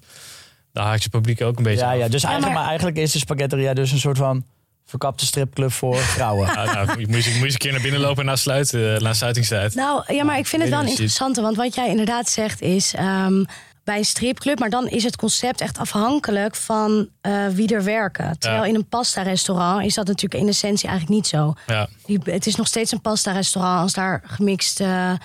[0.73, 1.97] dan haakt je publiek ook een beetje Ja, af.
[1.97, 4.43] ja, dus eigenlijk, maar- maar eigenlijk is de spaghetteria dus een soort van
[4.85, 6.47] verkapte stripclub voor vrouwen.
[6.47, 9.13] Ja, nou, moet, je, moet je eens een keer naar binnen lopen na, sluiten, na
[9.13, 9.75] sluitingstijd.
[9.75, 11.41] Nou ja, maar ik vind het wel ik interessante.
[11.41, 12.93] Want wat jij inderdaad zegt is...
[12.93, 13.43] ehm,
[13.83, 18.39] bij een stripclub, maar dan is het concept echt afhankelijk van eh, wie er werken.
[18.39, 18.69] Terwijl Ja.
[18.69, 21.53] in een pasta-restaurant is dat natuurlijk in essentie eigenlijk niet zo.
[21.67, 21.87] Ja.
[22.05, 25.17] Die- Het is nog steeds een pasta-restaurant als daar gemixt eh, eh,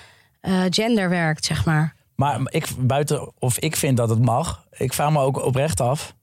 [0.70, 1.94] gender werkt, zeg maar.
[2.14, 6.14] Maar ik, buiten of ik vind dat het mag, ik vraag me ook oprecht af,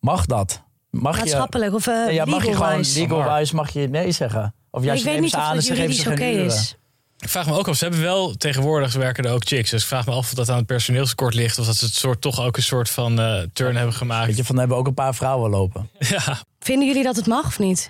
[0.00, 0.62] mag dat?
[0.90, 3.54] Mag je, Maatschappelijk of eh ja, mag je gewoon legal-wise.
[3.54, 4.54] mag je nee zeggen?
[4.70, 6.76] Of juist Ik weet niet of geven juridisch ze oké is.
[7.20, 9.70] Ik vraag me ook af, ze hebben wel tegenwoordig werken er ook chicks.
[9.70, 11.58] Dus ik vraag me af of dat aan het personeelstekort ligt.
[11.58, 14.26] Of dat ze het soort, toch ook een soort van eh, turn hebben gemaakt.
[14.26, 15.90] Weet je, van hebben we ook een paar vrouwen lopen.
[15.98, 16.42] Ja.
[16.58, 17.88] Vinden jullie dat het mag of niet?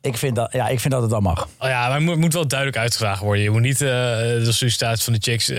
[0.00, 1.48] Ik vind dat, ja, ik vind dat het dan mag.
[1.58, 3.42] Oh ja, maar het moet, moet wel duidelijk uitgedragen worden.
[3.42, 5.56] Je moet niet eh, de sollicitatie van de chicks, eh,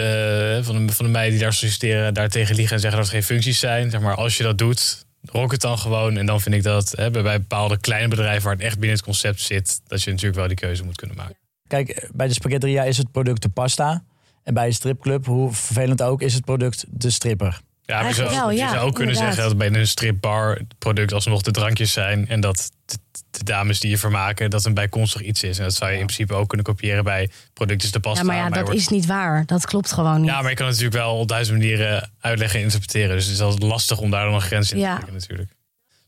[0.65, 3.13] van, de, van de meiden die daar solliciteren, daar tegen liegen en zeggen dat er
[3.13, 3.89] geen functies zijn.
[3.89, 6.17] Zeg maar, als je dat doet, rok het dan gewoon.
[6.17, 8.97] En dan vind ik dat hè, bij bij bepaalde kleine bedrijven waar het echt binnen
[8.97, 11.35] het concept zit, dat je natuurlijk wel die keuze moet kunnen maken.
[11.69, 14.03] Kijk, bij de spaghetteria is het product de pasta.
[14.43, 17.47] En bij een stripclub, hoe vervelend ook, is het product de stripper.
[17.81, 19.35] Ja, maar je Eigenlijk zou, wel, je zou ook kunnen inderdaad.
[19.35, 22.27] zeggen dat bij een stripbar het product alsnog de drankjes zijn.
[22.27, 22.97] En dat de,
[23.31, 25.57] de dames die je vermaken, dat een bijkomstig iets is.
[25.57, 28.19] En dat zou je in principe ook kunnen kopiëren bij producten de pasta.
[28.19, 29.45] Ja, maar ja, je dat wordt- is niet waar.
[29.45, 30.29] Dat klopt gewoon niet.
[30.29, 33.15] Ja, maar je kan het natuurlijk wel op duizend manieren uitleggen en interpreteren.
[33.15, 34.93] Dus het is altijd lastig om daar dan een grens in te Ja.
[34.95, 35.51] trekken natuurlijk.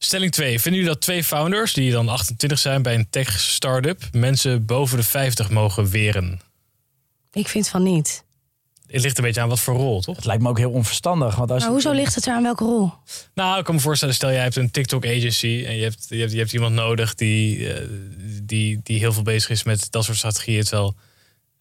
[0.03, 0.59] Stelling 2.
[0.59, 5.03] Vinden jullie dat twee founders, die dan 28 zijn bij een tech-startup, mensen boven de
[5.03, 6.41] 50 mogen weren?
[7.31, 8.23] Ik vind van niet.
[8.87, 10.15] Het ligt een beetje aan wat voor rol, toch?
[10.15, 11.35] Het lijkt me ook heel onverstandig.
[11.35, 12.91] Want als Maar hoezo ligt het er aan welke rol?
[13.33, 16.31] Nou, ik kan me voorstellen, stel jij hebt een TikTok-agency en je hebt, je, hebt,
[16.31, 17.87] je hebt iemand nodig die, eh,
[18.43, 20.63] die, die heel veel bezig is met dat soort strategieën.
[20.63, 20.95] Terwijl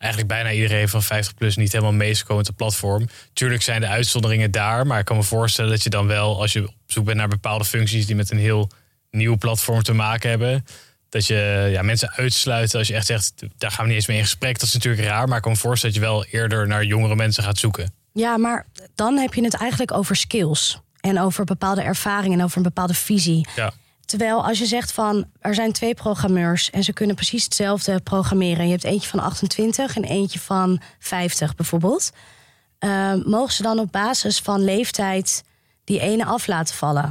[0.01, 3.09] eigenlijk bijna iedereen van 50 plus niet helemaal mee is gekomen met de platform.
[3.33, 6.53] Tuurlijk zijn de uitzonderingen daar, maar ik kan me voorstellen dat je dan wel, als
[6.53, 8.71] je op zoek bent naar bepaalde functies die met een heel
[9.11, 10.65] nieuw platform te maken hebben,
[11.09, 14.17] dat je ja, mensen uitsluit als je echt zegt, daar gaan we niet eens mee
[14.17, 14.59] in gesprek.
[14.59, 17.17] Dat is natuurlijk raar, maar ik kan me voorstellen dat je wel eerder naar jongere
[17.17, 17.93] mensen gaat zoeken.
[18.13, 20.81] Ja, maar dan heb je het eigenlijk over skills.
[21.01, 23.47] En over bepaalde ervaringen en over een bepaalde visie.
[23.57, 23.73] Ja.
[24.11, 28.59] Terwijl als je zegt van er zijn twee programmeurs en ze kunnen precies hetzelfde programmeren.
[28.59, 32.11] En je hebt eentje van 28 en eentje van 50 bijvoorbeeld.
[32.79, 35.45] eh, mogen ze dan op basis van leeftijd
[35.85, 37.03] die ene af laten vallen?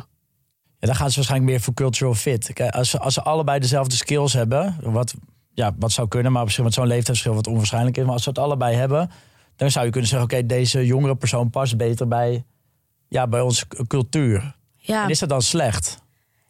[0.80, 2.54] Ja, dan gaan ze waarschijnlijk meer voor cultural fit.
[2.54, 5.14] Kijk, als, ze, als ze allebei dezelfde skills hebben, wat,
[5.54, 8.04] ja, wat zou kunnen, maar misschien met zo'n leeftijdsverschil wat onwaarschijnlijk is.
[8.04, 9.12] Maar als ze het allebei hebben,
[9.56, 12.44] dan zou je kunnen zeggen: oké, deze jongere persoon past beter bij,
[13.08, 14.56] ja, bij onze cultuur.
[14.76, 16.08] Ja, En is dat dan slecht?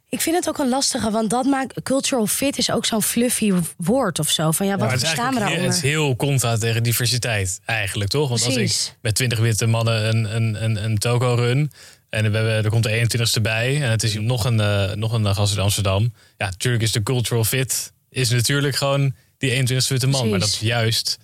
[0.09, 3.53] Ik vind het ook een lastige, want dat maakt cultural fit is ook zo'n fluffy
[3.77, 4.51] woord of zo.
[4.51, 5.65] Van ja, wat verstaan we heel, daaronder?
[5.65, 8.29] het is heel contra tegen diversiteit eigenlijk, toch?
[8.29, 11.71] Want als ik met twintig witte mannen een, een, een, een toko run...
[12.09, 15.11] en we hebben, er komt de 21ste bij en het is nog een, eh, nog
[15.11, 16.13] een gast uit Amsterdam...
[16.37, 20.29] ja, natuurlijk is de cultural fit is natuurlijk gewoon die 21ste witte man.
[20.29, 21.17] Maar dat is juist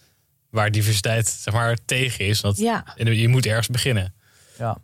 [0.49, 2.41] waar diversiteit zeg maar, tegen is.
[2.41, 2.93] Want Ja.
[2.95, 4.13] en je moet ergens beginnen.
[4.57, 4.77] Ja.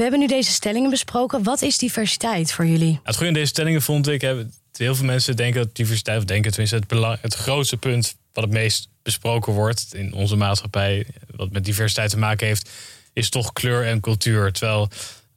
[0.00, 1.42] We hebben nu deze stellingen besproken.
[1.42, 2.92] Wat is diversiteit voor jullie?
[2.92, 4.20] Nou, het goede in deze stellingen vond ik...
[4.20, 6.18] Hè, heel veel mensen denken dat diversiteit...
[6.18, 8.16] of denken tenminste het, belang, het grootste punt...
[8.32, 11.06] wat het meest besproken wordt in onze maatschappij...
[11.36, 12.70] wat met diversiteit te maken heeft...
[13.12, 14.52] is toch kleur en cultuur.
[14.52, 14.88] Terwijl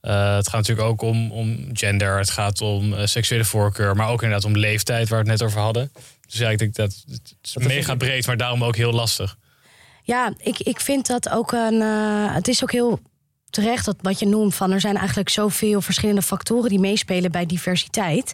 [0.02, 2.18] eh, het gaat natuurlijk ook om, om gender...
[2.18, 3.96] het gaat om eh, seksuele voorkeur...
[3.96, 5.92] maar ook inderdaad om leeftijd, waar we het net over hadden.
[6.28, 8.28] Dus ja, ik denk dat het is mega breed...
[8.28, 9.38] maar daarom ook heel lastig.
[10.04, 11.82] Ja, ik, ik vind dat ook een.
[11.82, 13.00] eh, het is ook heel
[13.54, 17.46] terecht dat wat je noemt van er zijn eigenlijk zoveel verschillende factoren die meespelen bij
[17.46, 18.34] diversiteit.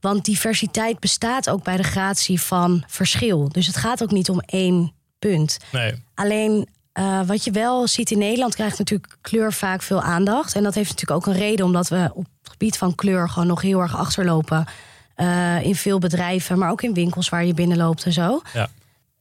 [0.00, 3.48] Want diversiteit bestaat ook bij de gratie van verschil.
[3.48, 5.58] Dus het gaat ook niet om één punt.
[5.72, 10.54] Nee, Alleen eh, wat je wel ziet in Nederland krijgt natuurlijk kleur vaak veel aandacht.
[10.54, 13.48] En dat heeft natuurlijk ook een reden, omdat we op het gebied van kleur gewoon
[13.48, 14.66] nog heel erg achterlopen.
[15.14, 18.40] eh, in veel bedrijven, maar ook in winkels waar je binnenloopt en zo.
[18.52, 18.68] ja.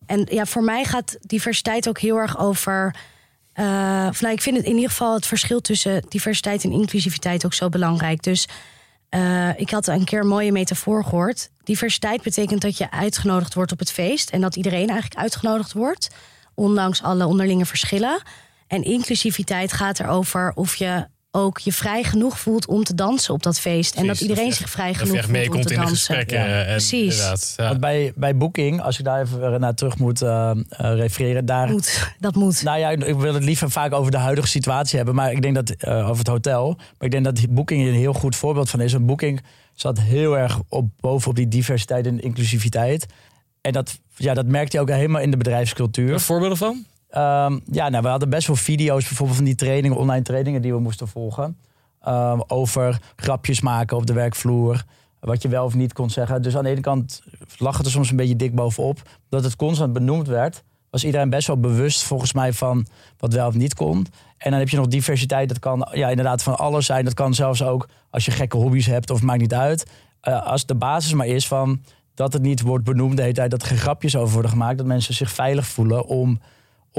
[0.06, 2.96] En ja, voor mij gaat diversiteit ook heel erg over.
[3.64, 7.70] Nou, ik vind het in ieder geval het verschil tussen diversiteit en inclusiviteit ook zo
[7.70, 8.24] belangrijk.
[8.24, 8.48] Dus
[9.10, 11.50] eh, ik had een keer een mooie metafoor gehoord.
[11.64, 16.10] Diversiteit betekent dat je uitgenodigd wordt op het feest en dat iedereen eigenlijk uitgenodigd wordt,
[16.54, 18.22] ondanks alle onderlinge verschillen.
[18.68, 23.44] En inclusiviteit gaat erover of je ook je vrij genoeg voelt om te dansen op
[23.44, 23.96] dat feest.
[23.96, 25.96] en dat iedereen je zich vrij je genoeg voelt om te in de dansen.
[25.96, 26.38] gesprekken.
[26.38, 27.16] Ja, en precies.
[27.16, 27.68] Inderdaad, ja.
[27.68, 30.58] Want bij, bij Booking, als ik daar even naar terug moet eh, eh,
[30.96, 31.70] refereren, daar.
[31.70, 32.64] Moet, dat moet.
[32.64, 35.56] Nou ja, ik wil het liever vaak over de huidige situatie hebben, maar ik denk
[35.56, 36.76] dat eh, over het hotel.
[36.76, 38.94] Maar ik denk dat Booking een heel goed voorbeeld van is.
[38.94, 39.42] Een Booking
[39.74, 43.06] zat heel erg op, bovenop die diversiteit en inclusiviteit.
[43.62, 46.14] En dat, ja, dat merkte je ook helemaal in de bedrijfscultuur.
[46.14, 46.86] Een voorbeelden van?
[47.10, 50.74] Ehm, ja, nou, we hadden best wel video's, bijvoorbeeld van die trainingen, online trainingen die
[50.74, 51.58] we moesten volgen.
[52.02, 54.84] Ehm, over grapjes maken op de werkvloer.
[55.20, 56.42] Wat je wel of niet kon zeggen.
[56.42, 57.24] Dus aan de ene kant
[57.58, 59.02] lag het er soms een beetje dik bovenop.
[59.30, 62.86] Dat het constant benoemd werd, was iedereen best wel bewust volgens mij van
[63.18, 64.08] wat wel of niet kon.
[64.38, 65.50] En dan heb je nog diversiteit.
[65.50, 67.06] Dat kan ja, inderdaad van alles zijn.
[67.06, 69.86] Dat kan zelfs ook als je gekke hobby's hebt of maakt niet uit.
[70.22, 71.82] Eh, als de basis maar is van
[72.14, 73.52] dat het niet wordt benoemd de hele tijd.
[73.52, 74.78] Dat er grapjes over worden gemaakt.
[74.78, 76.40] Dat mensen zich veilig voelen om,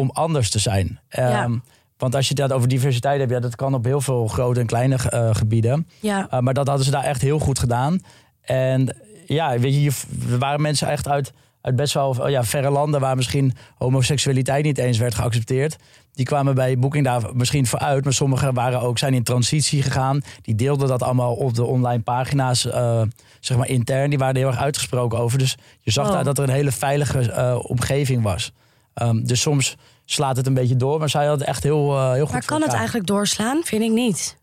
[0.01, 1.01] om anders te zijn.
[1.09, 1.43] Ja.
[1.43, 1.59] Ehm,
[1.99, 4.67] want als je het over diversiteit hebt, ja, dat kan op heel veel grote en
[4.67, 5.89] kleine eh, gebieden.
[6.01, 6.29] Ja.
[6.35, 8.01] Uh, maar dat hadden ze daar echt heel goed gedaan.
[8.43, 9.95] En ja, weet je, hier
[10.31, 14.65] er waren mensen echt uit, uit best wel oh ja, verre landen waar misschien homoseksualiteit
[14.65, 15.77] niet eens werd geaccepteerd.
[16.13, 18.05] Die kwamen bij Booking daar misschien voor uit.
[18.05, 20.21] Maar sommigen waren ook, zijn in transitie gegaan.
[20.43, 23.03] Die deelden dat allemaal op de online pagina's, eh,
[23.41, 24.11] zeg maar intern.
[24.11, 25.39] Die waren er heel erg uitgesproken over.
[25.39, 26.13] Dus je zag Oh.
[26.13, 28.53] daar dat er een hele veilige eh, omgeving was.
[28.95, 30.99] Um, dus soms slaat het een beetje door.
[30.99, 33.61] Maar zij had het echt heel, uh, heel goed Maar kan het eigenlijk doorslaan?
[33.65, 34.39] Vind ik niet.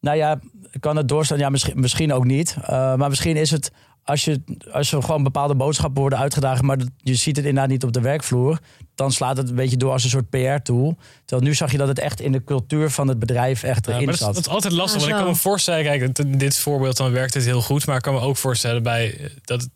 [0.00, 0.40] Nou ja,
[0.80, 1.38] kan het doorstaan?
[1.38, 2.56] Ja, misschien, misschien ook niet.
[2.60, 3.70] Uh, maar misschien is het
[4.08, 4.40] als je,
[4.72, 7.92] als er gewoon bepaalde boodschappen worden uitgedragen, maar dat, je ziet het inderdaad niet op
[7.92, 8.58] de werkvloer,
[8.94, 10.96] dan slaat het een beetje door als een soort PR-tool.
[11.24, 13.92] Terwijl nu zag je dat het echt in de cultuur van het bedrijf echt Ja,
[13.92, 14.34] erin maar dat, is, zat.
[14.34, 14.94] dat is altijd lastig.
[14.94, 17.86] Ah, want ik kan me voorstellen, kijk, in dit voorbeeld dan werkt het heel goed.
[17.86, 19.68] Maar ik kan me ook voorstellen bij eh, dat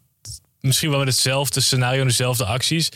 [0.61, 2.89] misschien wel met hetzelfde scenario en dezelfde acties.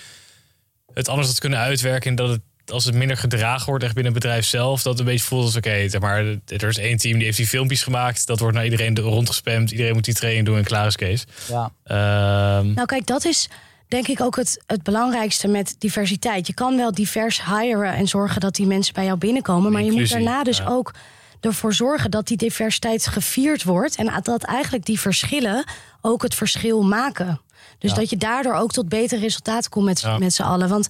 [0.96, 4.12] Het anders had kunnen uitwerken en dat het als het minder gedragen wordt echt binnen
[4.12, 7.16] het bedrijf zelf, dat het een beetje voelt als oké, maar, er is één team
[7.16, 10.56] die heeft die filmpjes gemaakt, dat wordt naar iedereen rondgespamd, iedereen moet die training doen
[10.56, 11.24] en klaar is Kees.
[11.48, 11.70] Ja.
[11.84, 13.48] Ehm, Nou, kijk, dat is
[13.88, 16.46] denk ik ook het, het belangrijkste met diversiteit.
[16.46, 19.72] Je kan wel divers hiren en zorgen dat die mensen bij jou binnenkomen.
[19.72, 20.66] Maar je moet daarna dus ja.
[20.66, 20.94] ook
[21.40, 23.96] ervoor zorgen dat die diversiteit gevierd wordt.
[23.96, 25.64] En dat eigenlijk die verschillen
[26.00, 27.40] ook het verschil maken.
[27.78, 30.18] Dus dat je daardoor ook tot betere resultaten komt met, Ja.
[30.18, 30.68] met z'n allen.
[30.68, 30.88] Want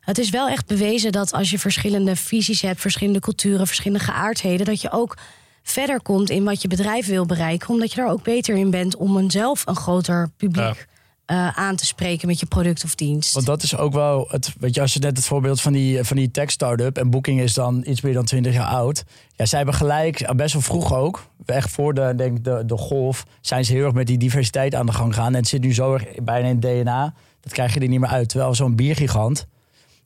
[0.00, 4.66] het is wel echt bewezen dat als je verschillende visies hebt, verschillende culturen, verschillende geaardheden,
[4.66, 5.16] dat je ook
[5.62, 7.68] verder komt in wat je bedrijf wil bereiken.
[7.68, 10.86] Omdat je daar ook beter in bent om een zelf een groter publiek
[11.26, 13.34] eh, aan te spreken met je product of dienst.
[13.34, 14.54] Want dat is ook wel het.
[14.58, 17.40] Weet je, als je net het voorbeeld van die, van die tech startup en Booking
[17.40, 19.04] is dan iets meer dan 20 jaar oud.
[19.34, 23.24] Ja, zij hebben gelijk, best wel vroeg ook, echt voor de, denk, de, de golf,
[23.40, 25.32] zijn ze heel erg met die diversiteit aan de gang gegaan.
[25.32, 27.14] En het zit nu zo erg bijna in het DNA.
[27.40, 28.28] Dat krijg je er niet meer uit.
[28.28, 29.46] Terwijl zo'n biergigant.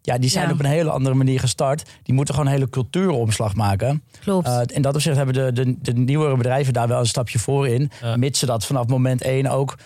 [0.02, 0.52] Ja, die zijn Ja.
[0.52, 1.90] op een hele andere manier gestart.
[2.02, 4.02] Die moeten gewoon een hele cultuuromslag maken.
[4.20, 4.46] Klopt.
[4.46, 7.68] Uh, in dat opzicht hebben de, de, de nieuwere bedrijven daar wel een stapje voor
[7.68, 7.90] in.
[8.02, 8.16] Ja.
[8.16, 9.76] Mits ze dat vanaf moment één ook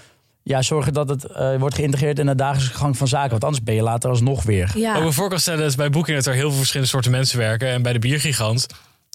[0.44, 3.30] ja, zorgen dat het uh, wordt geïntegreerd in de dagelijkse gang van zaken.
[3.30, 4.70] Want anders ben je later alsnog weer.
[4.78, 4.96] ja.
[4.96, 7.68] Ook voor kan stellen dat bij Booking dat er heel veel verschillende soorten mensen werken.
[7.68, 8.66] En bij de biergigant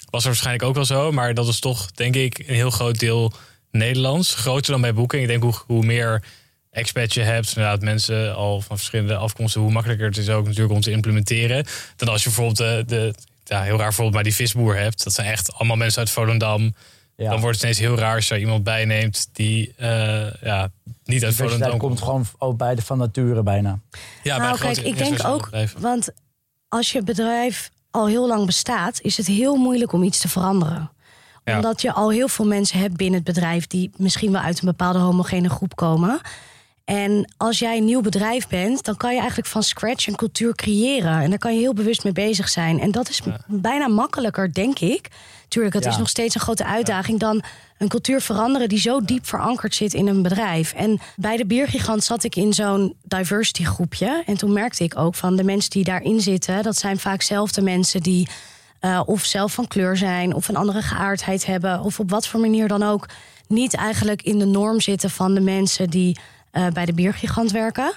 [0.09, 1.11] was er waarschijnlijk ook wel zo.
[1.11, 3.33] Maar dat is toch, denk ik, een heel groot deel
[3.71, 4.35] Nederlands.
[4.35, 5.21] Groter dan bij Booking.
[5.21, 6.23] Ik denk hoe, hoe meer
[6.71, 10.73] expats je hebt, inderdaad mensen al van verschillende afkomsten, hoe makkelijker het is ook natuurlijk
[10.73, 11.65] om te implementeren.
[11.95, 13.13] Dan als je bijvoorbeeld de, de
[13.43, 15.03] ja, heel raar voorbeeld, maar die visboer hebt.
[15.03, 16.73] Dat zijn echt allemaal mensen uit Volendam.
[17.19, 17.29] Ja.
[17.29, 20.71] Dan wordt het ineens heel raar als je er iemand bij neemt die eh, ja,
[21.03, 23.79] niet uit Volendam komt gewoon ook bij de van nature bijna.
[24.23, 25.81] Ja, bij nou, kijk, ik denk ook, bedrijven.
[25.81, 26.09] want
[26.67, 30.91] als je bedrijf al heel lang bestaat, is het heel moeilijk om iets te veranderen.
[31.43, 31.55] Ja.
[31.55, 34.67] Omdat je al heel veel mensen hebt binnen het bedrijf die misschien wel uit een
[34.67, 36.21] bepaalde homogene groep komen.
[36.89, 40.55] En als jij een nieuw bedrijf bent, dan kan je eigenlijk van scratch een cultuur
[40.55, 41.19] creëren.
[41.21, 42.79] En daar kan je heel bewust mee bezig zijn.
[42.79, 45.07] En dat is bijna makkelijker, denk ik.
[45.47, 45.89] Tuurlijk, het Ja.
[45.89, 47.41] is nog steeds een grote uitdaging dan
[47.77, 50.73] een cultuur veranderen die zo diep verankerd zit in een bedrijf.
[50.73, 54.23] En bij de Biergigant zat ik in zo'n diversity groepje.
[54.25, 57.51] En toen merkte ik ook van de mensen die daarin zitten, dat zijn vaak zelf
[57.51, 58.27] de mensen die
[58.79, 62.39] eh, of zelf van kleur zijn, of een andere geaardheid hebben, of op wat voor
[62.39, 63.05] manier dan ook
[63.47, 66.17] niet eigenlijk in de norm zitten van de mensen die
[66.51, 67.95] eh, bij de Biergigant werken.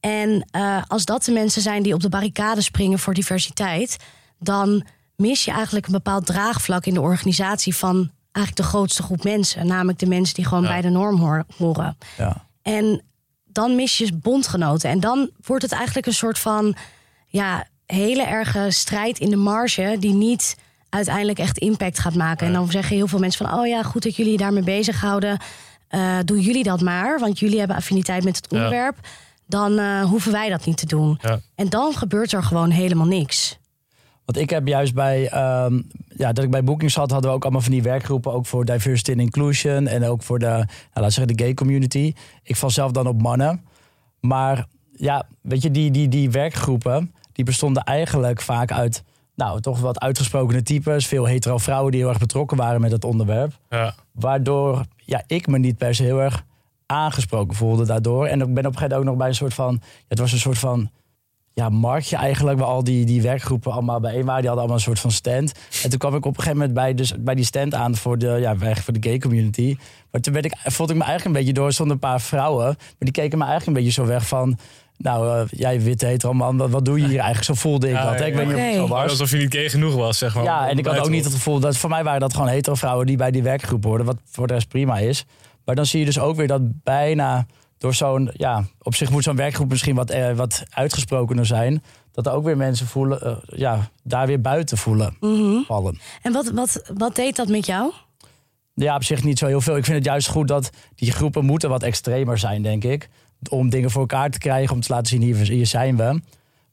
[0.00, 3.96] En eh, als dat de mensen zijn die op de barricade springen voor diversiteit,
[4.38, 4.84] dan
[5.16, 9.66] mis je eigenlijk een bepaald draagvlak in de organisatie van eigenlijk de grootste groep mensen,
[9.66, 10.68] namelijk de mensen die gewoon Ja.
[10.68, 11.18] bij de norm
[11.56, 11.96] horen.
[12.16, 12.44] Ja.
[12.62, 13.02] En
[13.44, 14.90] dan mis je bondgenoten.
[14.90, 16.76] En dan wordt het eigenlijk een soort van
[17.26, 20.56] ja, hele erge strijd in de marge die niet
[20.88, 22.46] uiteindelijk echt impact gaat maken.
[22.46, 25.38] En dan zeggen heel veel mensen van: oh ja, goed dat jullie je daarmee bezighouden.
[25.96, 28.56] Eh doen jullie dat maar, want jullie hebben affiniteit met het Ja.
[28.56, 28.96] onderwerp.
[29.46, 31.18] Dan eh, hoeven wij dat niet te doen.
[31.22, 31.38] Ja.
[31.54, 33.58] En dan gebeurt er gewoon helemaal niks.
[34.24, 37.42] Want ik heb juist bij, ehm, ja, dat ik bij Booking zat, hadden we ook
[37.42, 41.12] allemaal van die werkgroepen, ook voor diversity and inclusion en ook voor de, nou, laten
[41.12, 42.12] zeggen, de gay community.
[42.42, 43.64] Ik val zelf dan op mannen.
[44.20, 49.02] Maar ja, weet je, die, die, die werkgroepen, die bestonden eigenlijk vaak uit,
[49.36, 51.06] nou, toch wat uitgesprokene types.
[51.06, 53.52] Veel hetero vrouwen die heel erg betrokken waren met het onderwerp.
[53.70, 53.94] Ja.
[54.12, 56.44] Waardoor ja, ik me niet per se heel erg
[56.86, 58.26] aangesproken voelde daardoor.
[58.26, 59.80] En ik ben op een gegeven moment ook nog bij een soort van...
[60.08, 60.90] Het was een soort van
[61.54, 62.58] ja, marktje eigenlijk...
[62.58, 64.40] waar al die, die werkgroepen allemaal bijeen waren.
[64.40, 65.52] Die hadden allemaal een soort van stand.
[65.82, 67.96] En toen kwam ik op een gegeven moment bij, dus, bij die stand aan...
[67.96, 69.76] voor de, ja, voor de gay community.
[70.10, 71.72] Maar toen werd ik, voelde ik me eigenlijk een beetje door...
[71.72, 72.64] zonder een paar vrouwen.
[72.64, 74.58] Maar die keken me eigenlijk een beetje zo weg van...
[74.98, 77.44] Nou, eh, jij witte hetero man, wat, wat doe je hier eigenlijk?
[77.44, 78.18] Zo voelde ik Ja, dat.
[78.18, 78.78] ja, Ik weet niet of het Oké.
[78.78, 79.10] zo was.
[79.10, 80.44] Alsof je niet gay genoeg was, zeg maar.
[80.44, 82.74] Ja, en ik had ook niet het gevoel dat voor mij waren dat gewoon hetero
[82.76, 85.24] vrouwen die bij die werkgroep hoorden, wat voor de rest prima is.
[85.64, 87.46] Maar dan zie je dus ook weer dat bijna
[87.78, 91.82] door zo'n, ja, op zich moet zo'n werkgroep misschien wat, eh, wat uitgesprokener zijn.
[92.12, 95.16] Dat er ook weer mensen voelen, eh, ja, daar weer buiten voelen
[95.66, 95.98] vallen.
[96.22, 97.92] En wat, wat, wat deed dat met jou?
[98.74, 99.76] Ja, op zich niet zo heel veel.
[99.76, 103.08] Ik vind het juist goed dat die groepen moeten wat extremer zijn, denk ik.
[103.48, 106.20] Om dingen voor elkaar te krijgen, om te laten zien, hier, hier zijn we.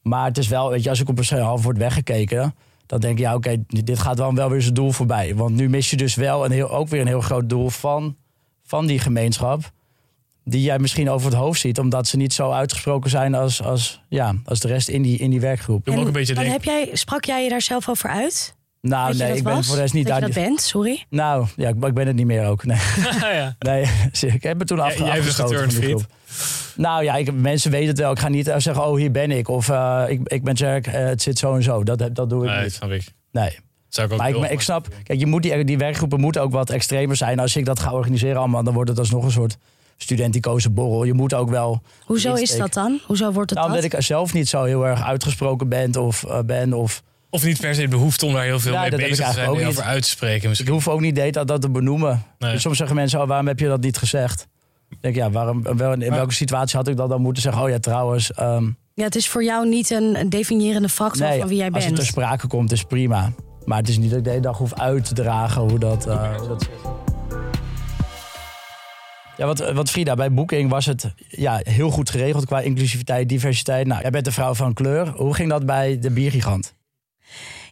[0.01, 2.55] Maar het is wel, weet je, als ik op een half wordt weggekeken...
[2.85, 5.35] dan denk ik, ja, oké, dit gaat dan wel weer zijn doel voorbij.
[5.35, 8.15] Want nu mis je dus wel een heel, ook weer een heel groot doel van,
[8.63, 9.71] van die gemeenschap...
[10.43, 11.79] die jij misschien over het hoofd ziet...
[11.79, 15.29] omdat ze niet zo uitgesproken zijn als, als, ja, als de rest in die, in
[15.29, 15.89] die werkgroep.
[15.89, 18.55] Ook En een beetje heb jij, sprak jij je daar zelf over uit?
[18.87, 19.67] Nou, nee, ik ben was?
[19.67, 20.27] voor de rest niet dat daar...
[20.27, 21.05] je dat bent, sorry.
[21.09, 22.77] Nou, ja, ik, ik ben het niet meer ook, nee.
[23.21, 23.55] ja.
[23.59, 23.87] Nee,
[24.21, 26.11] ik heb het toen afge jij dus afgeschoten van die geturnd, groep.
[26.75, 28.11] Nou ja, ik, mensen weten het wel.
[28.11, 29.47] Ik ga niet eh, zeggen, oh hier ben ik.
[29.47, 31.83] Of eh, ik, ik ben Jack, eh, het zit zo en zo.
[31.83, 32.73] Dat, dat doe ik Nee, dat niet.
[32.73, 33.13] snap ik.
[33.31, 33.59] Nee.
[33.89, 36.41] Zou ik ook Maar ik, maar ik snap, kijk, je moet die, die werkgroepen moeten
[36.41, 37.39] ook wat extremer zijn.
[37.39, 39.57] Als ik dat ga organiseren allemaal, dan wordt het alsnog een soort
[39.97, 41.03] studenticoze borrel.
[41.03, 41.81] Je moet ook wel...
[42.05, 42.99] Hoezo is dat dan?
[43.05, 43.83] Hoezo wordt het Nou, dat?
[43.83, 46.73] omdat ik zelf niet zo heel erg uitgesproken ben of ben.
[46.73, 49.25] Of, Of niet per se de behoefte om daar heel veel Ja, mee dat bezig
[49.27, 50.51] te zijn en ook over uit te spreken.
[50.51, 52.23] ik hoef ook niet de tijd dat te benoemen.
[52.39, 52.59] Nee.
[52.59, 54.47] Soms zeggen mensen, oh, waarom heb je dat niet gezegd?
[54.89, 57.61] Ik denk, ja, waarom, wel, in Maar- welke situatie had ik dat dan moeten zeggen?
[57.61, 58.31] Oh ja, trouwens...
[58.31, 61.65] ehm, Ja, het is voor jou niet een, een definiërende factor Nee, van wie jij
[61.71, 61.95] als het bent.
[61.95, 63.31] ter sprake komt, is prima.
[63.65, 66.07] Maar het is niet dat ik de hele dag hoef uit te dragen hoe dat,
[66.07, 66.91] eh, hoe dat zit.
[69.37, 73.87] Ja, wat, wat Frida, bij Booking was het ja, heel goed geregeld qua inclusiviteit, diversiteit.
[73.87, 75.07] Nou, jij bent een vrouw van kleur.
[75.15, 76.73] Hoe ging dat bij de biergigant?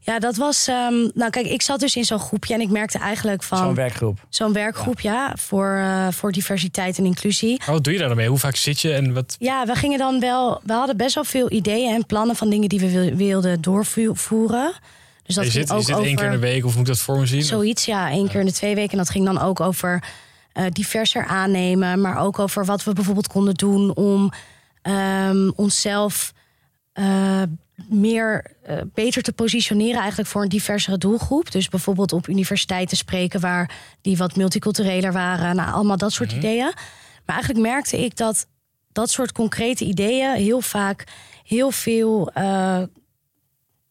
[0.03, 0.67] Ja, dat was.
[0.67, 3.57] ehm, nou, kijk, ik zat dus in zo'n groepje en ik merkte eigenlijk van.
[3.57, 4.25] Zo'n werkgroep.
[4.29, 7.57] Zo'n werkgroep, ja, voor, eh, voor diversiteit en inclusie.
[7.65, 8.27] Maar wat doe je daar dan mee?
[8.27, 9.35] Hoe vaak zit je en wat...
[9.39, 10.61] Ja, we gingen dan wel.
[10.63, 14.73] We hadden best wel veel ideeën en plannen van dingen die we wil- wilden doorvoeren.
[15.23, 16.71] Dus dat je ging zit, je ook zit over één keer in de week of
[16.71, 17.43] moet ik dat voor me zien?
[17.43, 18.91] zoiets, ja, één keer in de twee weken.
[18.91, 20.03] En dat ging dan ook over
[20.53, 24.31] eh, diverser aannemen, maar ook over wat we bijvoorbeeld konden doen om
[24.81, 26.33] ehm, onszelf
[26.93, 27.41] eh,
[27.89, 31.51] meer eh, beter te positioneren eigenlijk voor een diversere doelgroep.
[31.51, 35.55] Dus bijvoorbeeld op universiteiten spreken waar die wat multicultureler waren.
[35.55, 36.71] Nou, allemaal dat soort ideeën.
[37.25, 38.47] Maar eigenlijk merkte ik dat
[38.91, 41.03] dat soort concrete ideeën heel vaak
[41.43, 42.81] heel veel eh,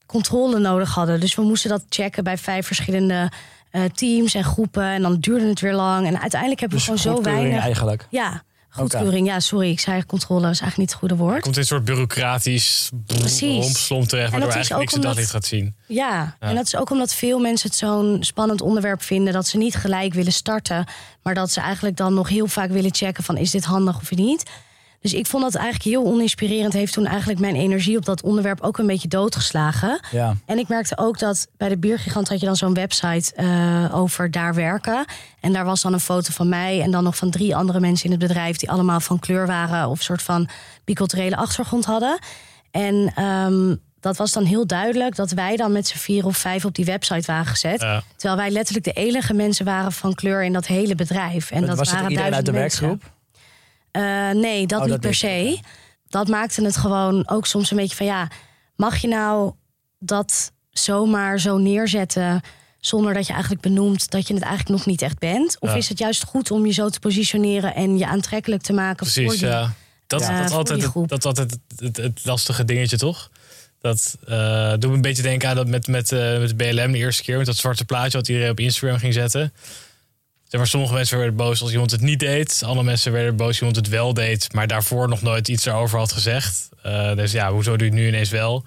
[0.07, 1.21] controle nodig hadden.
[1.21, 3.31] Dus we moesten dat checken bij vijf verschillende
[3.71, 4.85] eh, teams en groepen.
[4.85, 6.07] En dan duurde het weer lang.
[6.07, 7.63] En uiteindelijk hebben we Dus gewoon zo weinig.
[7.63, 8.07] eigenlijk.
[8.11, 9.27] Ja, goedkeuring.
[9.27, 11.43] Ja, sorry, ik zei controle, dat is eigenlijk niet het goede woord.
[11.43, 12.91] Komt in een soort bureaucratisch
[13.39, 15.75] rompslomp terecht, waardoor eigenlijk niks het omdat- daglicht gaat zien.
[15.87, 19.57] Ja, en dat is ook omdat veel mensen het zo'n spannend onderwerp vinden dat ze
[19.57, 20.85] niet gelijk willen starten,
[21.23, 24.11] maar dat ze eigenlijk dan nog heel vaak willen checken van is dit handig of
[24.11, 24.43] niet.
[25.01, 26.73] Dus ik vond dat eigenlijk heel oninspirerend.
[26.73, 30.01] Heeft toen eigenlijk mijn energie op dat onderwerp ook een beetje doodgeslagen.
[30.11, 30.37] Ja.
[30.47, 34.31] En ik merkte ook dat bij de Biergigant had je dan zo'n website eh, over
[34.31, 35.05] daar werken.
[35.41, 38.05] En daar was dan een foto van mij en dan nog van drie andere mensen
[38.05, 40.49] in het bedrijf die allemaal van kleur waren of een soort van
[40.85, 42.19] biculturele achtergrond hadden.
[42.71, 46.65] En ehm, dat was dan heel duidelijk dat wij dan met z'n vier of vijf
[46.65, 47.81] op die website waren gezet.
[47.81, 48.03] Ja.
[48.17, 51.51] Terwijl wij letterlijk de enige mensen waren van kleur in dat hele bedrijf.
[51.51, 52.83] En dat was het iedereen uit de mensen.
[52.83, 53.19] werkgroep?
[53.91, 55.59] Eh, nee, dat Oh, niet dat per se.
[56.09, 58.29] Dat maakte het gewoon ook soms een beetje van ja,
[58.77, 59.53] mag je nou
[59.99, 62.41] dat zomaar zo neerzetten
[62.81, 65.57] zonder dat je eigenlijk benoemt dat je het eigenlijk nog niet echt bent?
[65.61, 65.77] Of Ja.
[65.77, 69.33] is het juist goed om je zo te positioneren en je aantrekkelijk te maken voor
[69.33, 69.73] die, ja.
[70.07, 71.09] Dat, Ja, dat, altijd, groep.
[71.09, 73.31] dat het, het, het lastige dingetje, toch?
[73.81, 76.99] Dat eh doet me een beetje denken aan dat met, met, eh, met BLM de
[76.99, 77.37] eerste keer...
[77.37, 79.53] met dat zwarte plaatje wat iedereen op Instagram ging zetten.
[80.51, 82.63] Zeg maar, sommige mensen werden boos als iemand het niet deed.
[82.65, 84.53] Andere mensen werden boos als iemand het wel deed...
[84.53, 86.69] maar daarvoor nog nooit iets erover had gezegd.
[86.83, 88.65] Eh, dus ja, hoezo doe je het nu ineens wel?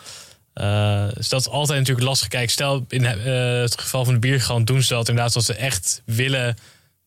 [0.53, 2.27] Eh, dus dat is altijd natuurlijk lastig.
[2.27, 5.35] Kijk, stel in eh, het geval van de biergigant doen ze dat inderdaad...
[5.35, 6.57] als ze echt willen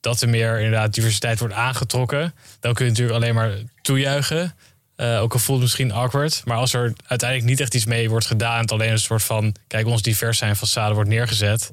[0.00, 2.34] dat er meer inderdaad diversiteit wordt aangetrokken...
[2.60, 4.54] dan kun je natuurlijk alleen maar toejuichen.
[4.96, 6.42] Ook al voelt het misschien awkward.
[6.44, 8.60] Maar als er uiteindelijk niet echt iets mee wordt gedaan...
[8.60, 11.70] het alleen een soort van, kijk, ons divers zijn façade wordt neergezet...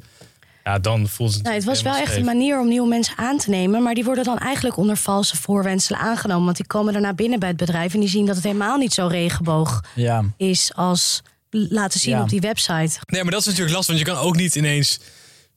[0.64, 3.38] ja, dan voelt het Nou, het was wel echt een manier om nieuwe mensen aan
[3.38, 3.84] te nemen.
[3.84, 6.46] Maar die worden dan eigenlijk onder valse voorwendselen aangenomen.
[6.46, 8.94] Want die komen daarna binnen bij het bedrijf en die zien dat het helemaal niet
[8.94, 10.24] zo regenboog Ja.
[10.38, 12.22] is als laten zien Ja.
[12.22, 13.00] op die website.
[13.06, 15.00] Nee, maar dat is natuurlijk lastig, want je kan ook niet ineens...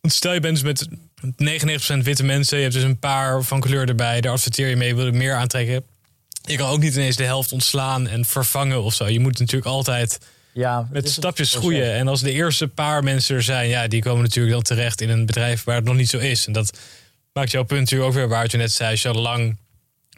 [0.01, 0.89] Want stel je bent dus met
[2.01, 2.57] 99% witte mensen...
[2.57, 4.21] je hebt dus een paar van kleur erbij...
[4.21, 5.85] daar adverteer je mee, wil je meer aantrekken.
[6.43, 9.09] Je kan ook niet ineens de helft ontslaan en vervangen of zo.
[9.09, 10.19] Je moet natuurlijk altijd
[10.57, 11.93] Ja, met stapjes groeien.
[11.93, 13.69] En als de eerste paar mensen er zijn...
[13.69, 16.47] ja, die komen natuurlijk dan terecht in een bedrijf waar het nog niet zo is.
[16.47, 16.79] En dat
[17.33, 18.43] maakt jouw punt natuurlijk ook weer waar.
[18.43, 19.57] Wat je net zei, als je al lang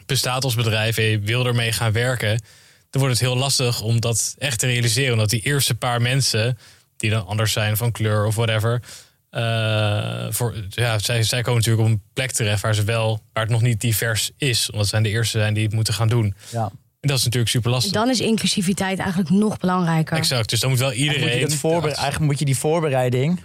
[0.05, 0.97] bestaat als bedrijf...
[0.97, 2.41] en je wil ermee gaan werken...
[2.89, 5.13] dan wordt het heel lastig om dat echt te realiseren.
[5.13, 6.57] Omdat die eerste paar mensen...
[6.97, 8.81] die dan anders zijn van kleur of whatever...
[9.29, 13.43] eh, voor, ja, zij, zij komen natuurlijk op een plek terecht waar, ze wel, waar
[13.43, 14.71] het nog niet divers is.
[14.71, 16.35] Omdat zij de eerste zijn die het moeten gaan doen.
[16.51, 16.71] Ja.
[16.99, 17.93] En dat is natuurlijk super En lastig.
[17.93, 20.17] dan is inclusiviteit eigenlijk nog belangrijker.
[20.17, 20.49] Exact.
[20.49, 21.41] Dus dan moet wel Eigenlijk iedereen.
[21.41, 23.39] moet, je voorbe- eigenlijk moet je die voorbereiding...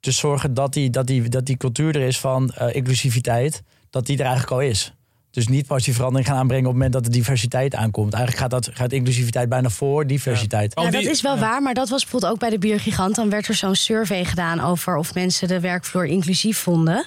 [0.00, 3.62] dus zorgen dat die, dat die, dat die cultuur er is van eh, inclusiviteit...
[3.90, 4.92] dat die er eigenlijk al is.
[5.30, 8.12] Dus niet pas die verandering gaan aanbrengen op het moment dat de diversiteit aankomt.
[8.14, 10.72] Eigenlijk gaat, dat, gaat inclusiviteit bijna voor diversiteit.
[10.74, 10.90] Ja.
[10.90, 13.14] Dat is wel waar, maar dat was bijvoorbeeld ook bij de Biergigant.
[13.14, 17.06] Dan werd er zo'n survey gedaan over of mensen de werkvloer inclusief vonden.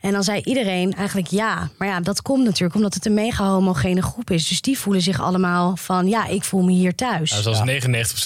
[0.00, 1.70] En dan zei iedereen eigenlijk ja.
[1.78, 4.48] Maar ja, dat komt natuurlijk omdat het een mega homogene groep is.
[4.48, 7.30] Dus die voelen zich allemaal van ja, ik voel me hier thuis.
[7.30, 7.60] Ja, zoals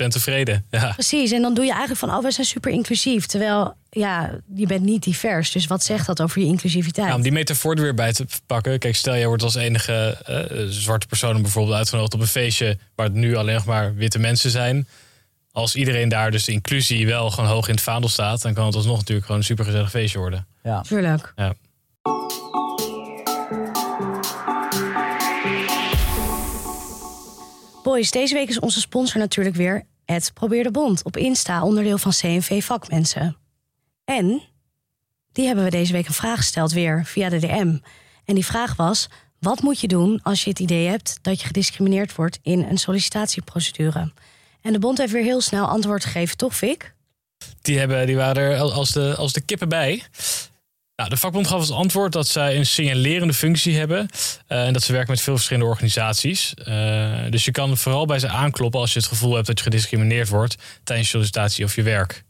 [0.05, 0.65] 99% tevreden.
[0.71, 0.93] Ja.
[0.93, 3.27] Precies, en dan doe je eigenlijk van oh, we zijn super inclusief.
[3.27, 5.53] Terwijl ja, je bent niet divers.
[5.53, 7.09] Dus wat zegt dat over je inclusiviteit?
[7.09, 8.79] Ja, om die metafoor er weer bij te pakken.
[8.79, 13.07] Kijk, stel jij wordt als enige eh, zwarte persoon bijvoorbeeld uitgenodigd op een feestje waar
[13.07, 14.87] het nu alleen nog maar witte mensen zijn.
[15.53, 18.67] Als iedereen daar dus de inclusie wel gewoon hoog in het vaandel staat, dan kan
[18.67, 20.47] het alsnog natuurlijk gewoon een supergezellig feestje worden.
[20.63, 20.81] Ja.
[20.81, 21.33] Tuurlijk.
[21.37, 21.55] Ja.
[27.83, 31.99] Boys, deze week is onze sponsor natuurlijk weer het Probeer de Bond op Insta, onderdeel
[31.99, 33.37] van CNV Vakmensen.
[34.05, 34.43] En
[35.33, 37.79] die hebben we deze week een vraag gesteld weer via de DM.
[38.25, 39.09] En die vraag was:
[39.39, 42.79] wat moet je doen als je het idee hebt dat je gediscrimineerd wordt in een
[42.79, 44.13] sollicitatieprocedure?
[44.63, 46.95] En de Bond heeft weer heel snel antwoord gegeven, toch, Fik?
[47.63, 50.03] Die, hebben, die waren er als de, als de kippen bij.
[50.97, 54.09] Nou, de vakbond gaf als antwoord dat zij een signalerende functie hebben.
[54.47, 56.55] eh, en dat ze werken met veel verschillende organisaties.
[56.55, 59.65] Eh, dus je kan vooral bij ze aankloppen als je het gevoel hebt dat je
[59.65, 62.25] gediscrimineerd wordt tijdens je sollicitatie of je werk.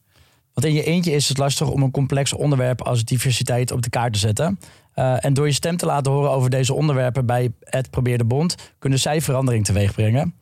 [0.54, 3.90] Want in je eentje is het lastig om een complex onderwerp als diversiteit op de
[3.90, 4.58] kaart te zetten.
[4.94, 8.24] Eh, en door je stem te laten horen over deze onderwerpen bij het Probeer de
[8.24, 10.34] Bond, kunnen zij verandering teweeg brengen.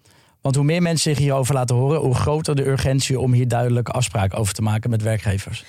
[0.49, 3.93] Want hoe meer mensen zich hierover laten horen, hoe groter de urgentie om hier duidelijke
[3.93, 5.65] afspraken over te maken met werkgevers.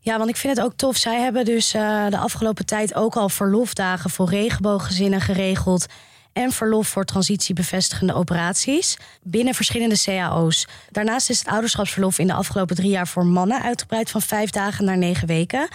[0.00, 0.96] Ja, want ik vind het ook tof.
[0.96, 5.86] Zij hebben dus eh, de afgelopen tijd ook al verlofdagen voor regenbooggezinnen geregeld.
[6.32, 10.66] En verlof voor transitiebevestigende operaties binnen verschillende cao's.
[10.90, 14.84] Daarnaast is het ouderschapsverlof in de afgelopen drie jaar voor mannen uitgebreid van vijf dagen
[14.84, 15.68] naar negen weken.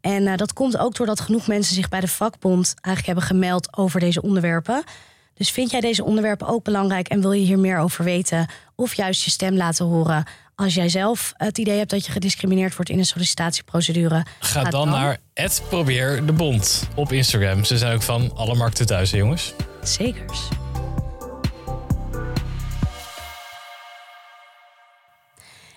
[0.00, 3.76] En eh, dat komt ook doordat genoeg mensen zich bij de vakbond eigenlijk hebben gemeld
[3.76, 4.84] over deze onderwerpen.
[5.34, 8.46] Dus vind jij deze onderwerpen ook belangrijk en wil je hier meer over weten?
[8.74, 10.24] Of juist je stem laten horen?
[10.54, 14.88] Als jij zelf het idee hebt dat je gediscrimineerd wordt in een sollicitatieprocedure, Ga dan
[14.88, 15.18] naar
[15.68, 17.64] Probeer de Bond op Instagram.
[17.64, 19.54] Ze zijn ook van alle markten thuis, hè, jongens.
[19.82, 20.48] Zekers.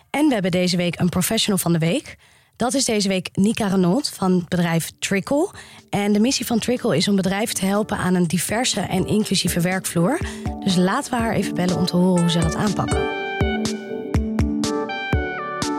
[0.09, 2.15] En we hebben deze week een professional van de week.
[2.57, 5.51] Dat is deze week Nika Renault van het bedrijf Trickle.
[5.89, 9.61] En de missie van Trickle is om bedrijven te helpen aan een diverse en inclusieve
[9.61, 10.19] werkvloer.
[10.63, 13.15] Dus laten we haar even bellen om te horen hoe ze dat aanpakken.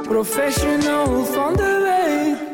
[0.03, 2.47] Professional van de week.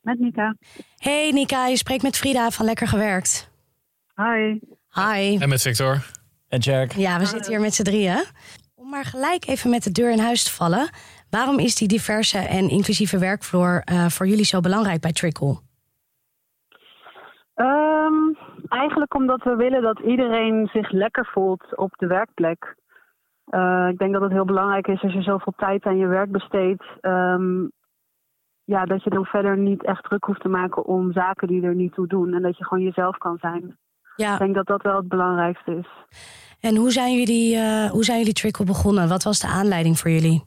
[0.00, 0.56] Met Nika.
[0.96, 3.50] Hey Nika, je spreekt met Frida van Lekker Gewerkt.
[4.14, 4.58] Hi.
[4.88, 5.38] Hi.
[5.38, 6.10] En met Victor.
[6.48, 6.92] En Jack.
[6.92, 8.24] Ja, we zitten hier met z'n drieën.
[8.92, 10.90] Maar gelijk even met de deur in huis te vallen.
[11.30, 15.54] Waarom is die diverse en inclusieve werkvloer eh, voor jullie zo belangrijk bij Trickle?
[17.54, 18.32] Ehm,
[18.68, 22.74] eigenlijk omdat we willen dat iedereen zich lekker voelt op de werkplek.
[23.44, 26.30] Eh, ik denk dat het heel belangrijk is als je zoveel tijd aan je werk
[26.30, 26.84] besteedt.
[27.00, 27.66] ehm,
[28.64, 31.74] ja, dat je dan verder niet echt druk hoeft te maken om zaken die er
[31.74, 32.34] niet toe doen.
[32.34, 33.62] En dat je gewoon jezelf kan zijn.
[33.64, 33.76] Ik
[34.16, 35.88] Ja, denk dat dat wel het belangrijkste is.
[36.62, 39.08] En hoe zijn jullie, eh, hoe zijn jullie Trickle begonnen?
[39.08, 40.44] Wat was de aanleiding voor jullie?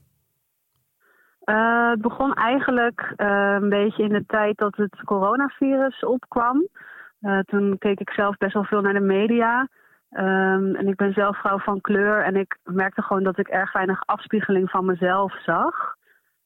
[1.43, 6.67] Eh, het begon eigenlijk eh, een beetje in de tijd dat het coronavirus opkwam.
[7.45, 9.67] Toen keek ik zelf best wel veel naar de media.
[10.09, 13.71] Ehm, en ik ben zelf vrouw van kleur en ik merkte gewoon dat ik erg
[13.71, 15.95] weinig afspiegeling van mezelf zag.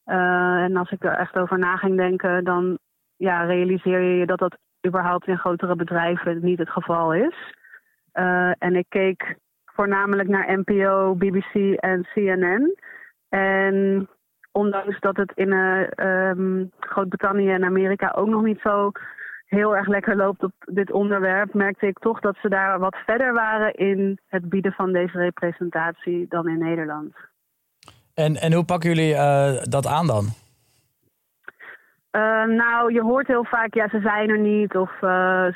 [0.06, 2.78] En als ik er echt over na ging denken, dan
[3.16, 4.58] ja, realiseer je je dat dat
[4.88, 7.54] überhaupt in grotere bedrijven niet het geval is.
[8.60, 9.38] En ik keek
[9.80, 12.76] voornamelijk naar NPO, BBC en CNN.
[13.30, 14.08] En
[14.52, 18.92] ondanks dat het in eh, ehm, Groot-Brittannië en Amerika ook nog niet zo
[19.46, 23.34] heel erg lekker loopt op dit onderwerp, merkte ik toch dat ze daar wat verder
[23.34, 27.16] waren in het bieden van deze representatie dan in Nederland.
[28.14, 30.26] En, en hoe pakken jullie eh, dat aan dan?
[32.12, 34.92] Eh, nou, je hoort heel vaak, ja, ze zijn er niet of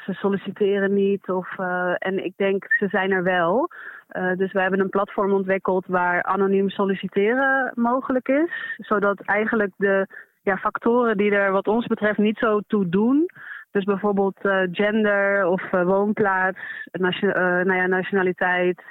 [0.05, 1.29] ze solliciteren niet.
[1.29, 1.57] Of,
[1.97, 3.69] en ik denk, ze zijn er wel.
[4.13, 8.75] Eh, dus we hebben een platform ontwikkeld waar anoniem solliciteren mogelijk is.
[8.77, 10.07] Zodat eigenlijk de
[10.41, 13.25] ja, factoren die er wat ons betreft niet zo toe doen.
[13.71, 16.59] Dus bijvoorbeeld eh, gender of eh, woonplaats,
[16.91, 17.33] nation-
[17.67, 18.81] nou ja, nationaliteit,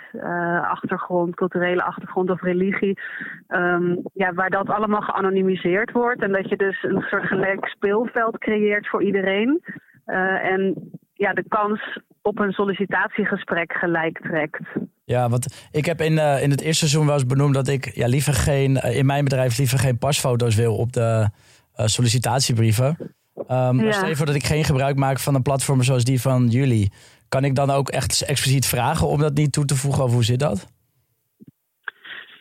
[0.62, 2.98] achtergrond, culturele achtergrond of religie.
[3.48, 6.22] Ehm, ja, waar dat allemaal geanonimiseerd wordt.
[6.22, 9.62] En dat je dus een soort gelijk speelveld creëert voor iedereen.
[10.42, 14.62] En ja, de kans op een sollicitatiegesprek gelijk trekt.
[15.04, 17.94] Ja, want ik heb in, eh, in het eerste seizoen wel eens benoemd dat ik
[17.94, 21.28] ja, liever geen, eh, in mijn bedrijf liever geen pasfoto's wil op de
[21.72, 22.96] eh, sollicitatiebrieven.
[23.46, 23.92] Ehm Ja.
[23.92, 26.92] Stel je voor dat ik geen gebruik maak van een platform zoals die van jullie.
[27.28, 30.04] Kan ik dan ook echt expliciet vragen om dat niet toe te voegen?
[30.04, 30.66] Of hoe zit dat?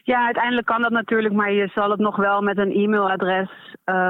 [0.03, 3.49] Ja, uiteindelijk kan dat natuurlijk, maar je zal het nog wel met een e-mailadres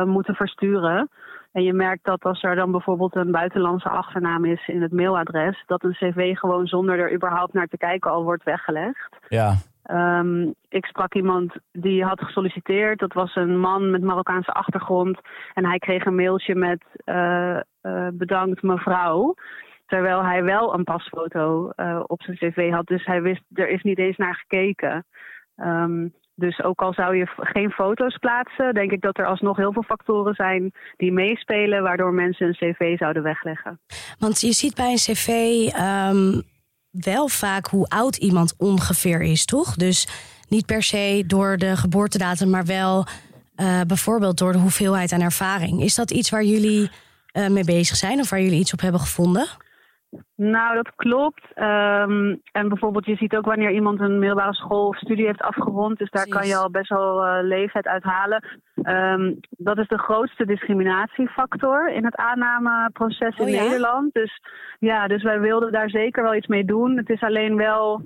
[0.05, 1.09] moeten versturen.
[1.52, 5.64] En je merkt dat als er dan bijvoorbeeld een buitenlandse achternaam is in het mailadres,
[5.68, 9.18] dat een cv gewoon zonder er überhaupt naar te kijken al wordt weggelegd.
[9.28, 12.99] Ja, Ehm, ik sprak iemand die had gesolliciteerd.
[12.99, 15.20] Dat was een man met Marokkaanse achtergrond.
[15.54, 19.34] En hij kreeg een mailtje met eh, eh, bedankt mevrouw.
[19.86, 22.88] Terwijl hij wel een pasfoto eh, op zijn cv had.
[22.88, 25.06] Dus hij wist, er is niet eens naar gekeken.
[25.56, 26.08] Ehm,
[26.41, 29.83] dus ook al zou je geen foto's plaatsen, denk ik dat er alsnog heel veel
[29.83, 33.79] factoren zijn die meespelen, waardoor mensen een cv zouden wegleggen.
[34.19, 35.27] Want je ziet bij een cv
[35.73, 36.41] ehm,
[36.91, 39.75] wel vaak hoe oud iemand ongeveer is, toch?
[39.75, 40.07] Dus
[40.47, 43.05] niet per se door de geboortedatum, maar wel
[43.55, 45.81] eh, bijvoorbeeld door de hoeveelheid aan ervaring.
[45.81, 46.89] Is dat iets waar jullie
[47.31, 49.47] eh, mee bezig zijn of waar jullie iets op hebben gevonden?
[50.36, 51.43] Nou, dat klopt.
[51.53, 55.97] Ehm, en bijvoorbeeld, je ziet ook wanneer iemand een middelbare school of studie heeft afgerond.
[55.97, 56.39] Dus daar Precies.
[56.39, 58.59] kan je al best wel eh, leeftijd uithalen.
[58.84, 63.64] Ehm, dat is de grootste discriminatiefactor in het aannameproces in Oh ja?
[63.64, 64.14] Nederland.
[64.14, 64.41] Dus
[64.80, 66.97] ja, dus wij wilden daar zeker wel iets mee doen.
[66.97, 68.01] Het is alleen wel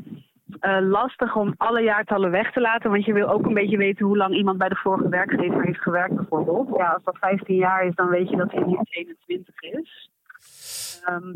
[0.60, 2.92] eh, lastig om alle jaartallen weg te laten.
[2.92, 5.82] Want je wil ook een beetje weten hoe lang iemand bij de vorige werkgever heeft
[5.82, 6.78] gewerkt, bijvoorbeeld.
[6.78, 10.10] Ja, als dat 15 jaar is, dan weet je dat hij niet 21 is.
[11.04, 11.34] Ehm,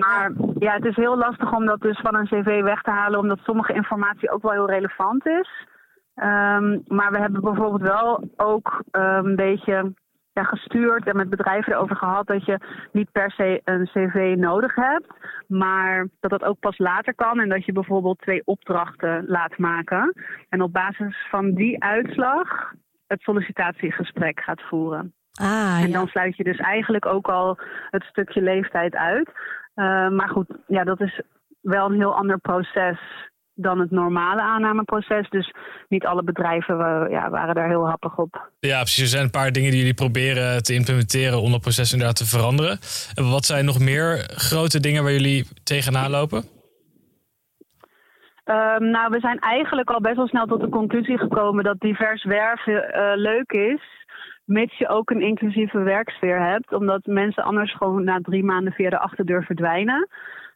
[0.00, 3.18] maar ja, het is heel lastig om dat dus van een cv weg te halen,
[3.18, 5.66] omdat sommige informatie ook wel heel relevant is.
[6.14, 9.92] Ehm, maar we hebben bijvoorbeeld wel ook ehm, een beetje
[10.32, 12.58] ja, gestuurd en met bedrijven erover gehad dat je
[12.92, 15.06] niet per se een cv nodig hebt,
[15.48, 20.14] maar dat dat ook pas later kan en dat je bijvoorbeeld twee opdrachten laat maken.
[20.48, 22.72] En op basis van die uitslag
[23.06, 25.14] het sollicitatiegesprek gaat voeren.
[25.40, 25.98] Ah, En ja.
[25.98, 27.58] dan sluit je dus eigenlijk ook al
[27.90, 29.30] het stukje leeftijd uit.
[29.74, 31.20] Uh, maar goed, ja, dat is
[31.60, 32.98] wel een heel ander proces
[33.54, 35.28] dan het normale aannameproces.
[35.30, 35.54] Dus
[35.88, 38.50] niet alle bedrijven wa- ja, waren daar heel happig op.
[38.60, 39.02] Ja, precies.
[39.02, 42.26] Er zijn een paar dingen die jullie proberen te implementeren om dat proces inderdaad te
[42.26, 42.78] veranderen.
[43.14, 46.44] En wat zijn nog meer grote dingen waar jullie tegenaan lopen?
[48.44, 52.24] Ehm, nou, we zijn eigenlijk al best wel snel tot de conclusie gekomen dat divers
[52.24, 53.82] werven eh, leuk is,
[54.44, 58.90] mits je ook een inclusieve werksfeer hebt, omdat mensen anders gewoon na drie maanden via
[58.90, 60.08] de achterdeur verdwijnen.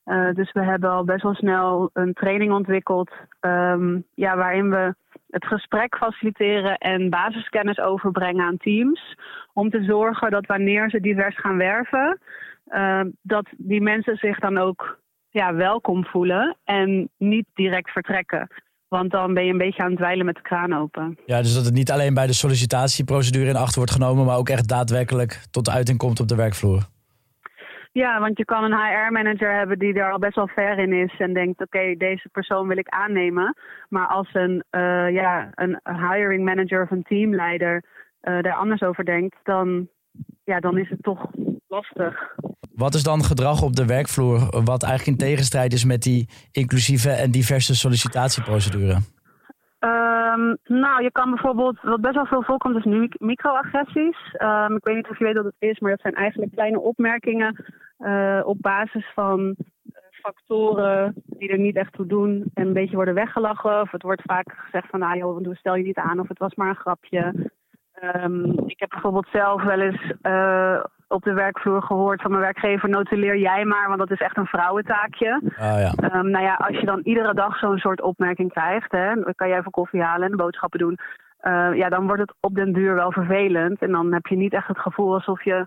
[0.05, 3.11] Eh, dus we hebben al best wel snel een training ontwikkeld,
[3.41, 4.95] ehm, ja, waarin we
[5.31, 9.17] het gesprek faciliteren en basiskennis overbrengen aan teams,
[9.53, 12.19] om te zorgen dat wanneer ze divers gaan werven,
[12.67, 18.49] ehm, dat die mensen zich dan ook ja, welkom voelen en niet direct vertrekken.
[18.99, 21.19] Want dan ben je een beetje aan het dweilen met de kraan open.
[21.27, 24.49] Ja, dus dat het niet alleen bij de sollicitatieprocedure in acht wordt genomen, maar ook
[24.49, 26.83] echt daadwerkelijk tot uiting komt op de werkvloer.
[27.93, 31.15] Ja, want je kan een HR-manager hebben die daar al best wel ver in is
[31.19, 33.57] en denkt: oké, deze persoon wil ik aannemen.
[33.89, 37.85] Maar als een, eh, ja, een hiring manager of een teamleider
[38.21, 39.89] eh, daar anders over denkt, dan,
[40.45, 41.27] ja, dan is het toch
[41.69, 42.35] lastig.
[42.75, 47.11] Wat is dan gedrag op de werkvloer wat eigenlijk in tegenstrijd is met die inclusieve
[47.11, 48.97] en diverse sollicitatieprocedure?
[49.79, 54.17] Ehm, nou, je kan bijvoorbeeld, wat best wel veel voorkomt, is nu microagressies.
[54.33, 56.81] Ehm, ik weet niet of je weet wat het is, maar dat zijn eigenlijk kleine
[56.81, 57.65] opmerkingen
[57.99, 62.97] eh, op basis van eh, factoren die er niet echt toe doen en een beetje
[62.97, 63.81] worden weggelachen.
[63.81, 66.55] Of het wordt vaak gezegd van, nou joh, stel je niet aan of het was
[66.55, 67.51] maar een grapje.
[67.95, 72.89] Ehm, ik heb bijvoorbeeld zelf wel eens eh, op de werkvloer gehoord van mijn werkgever,
[72.89, 75.41] notuleer jij maar, want dat is echt een vrouwentaakje.
[75.59, 75.93] Ah ja.
[76.09, 79.59] Ehm, nou ja, als je dan iedere dag zo'n soort opmerking krijgt, hè, kan jij
[79.59, 80.99] even koffie halen en boodschappen doen.
[81.41, 83.83] eh, ja, dan wordt het op den duur wel vervelend.
[83.83, 85.67] En dan heb je niet echt het gevoel alsof je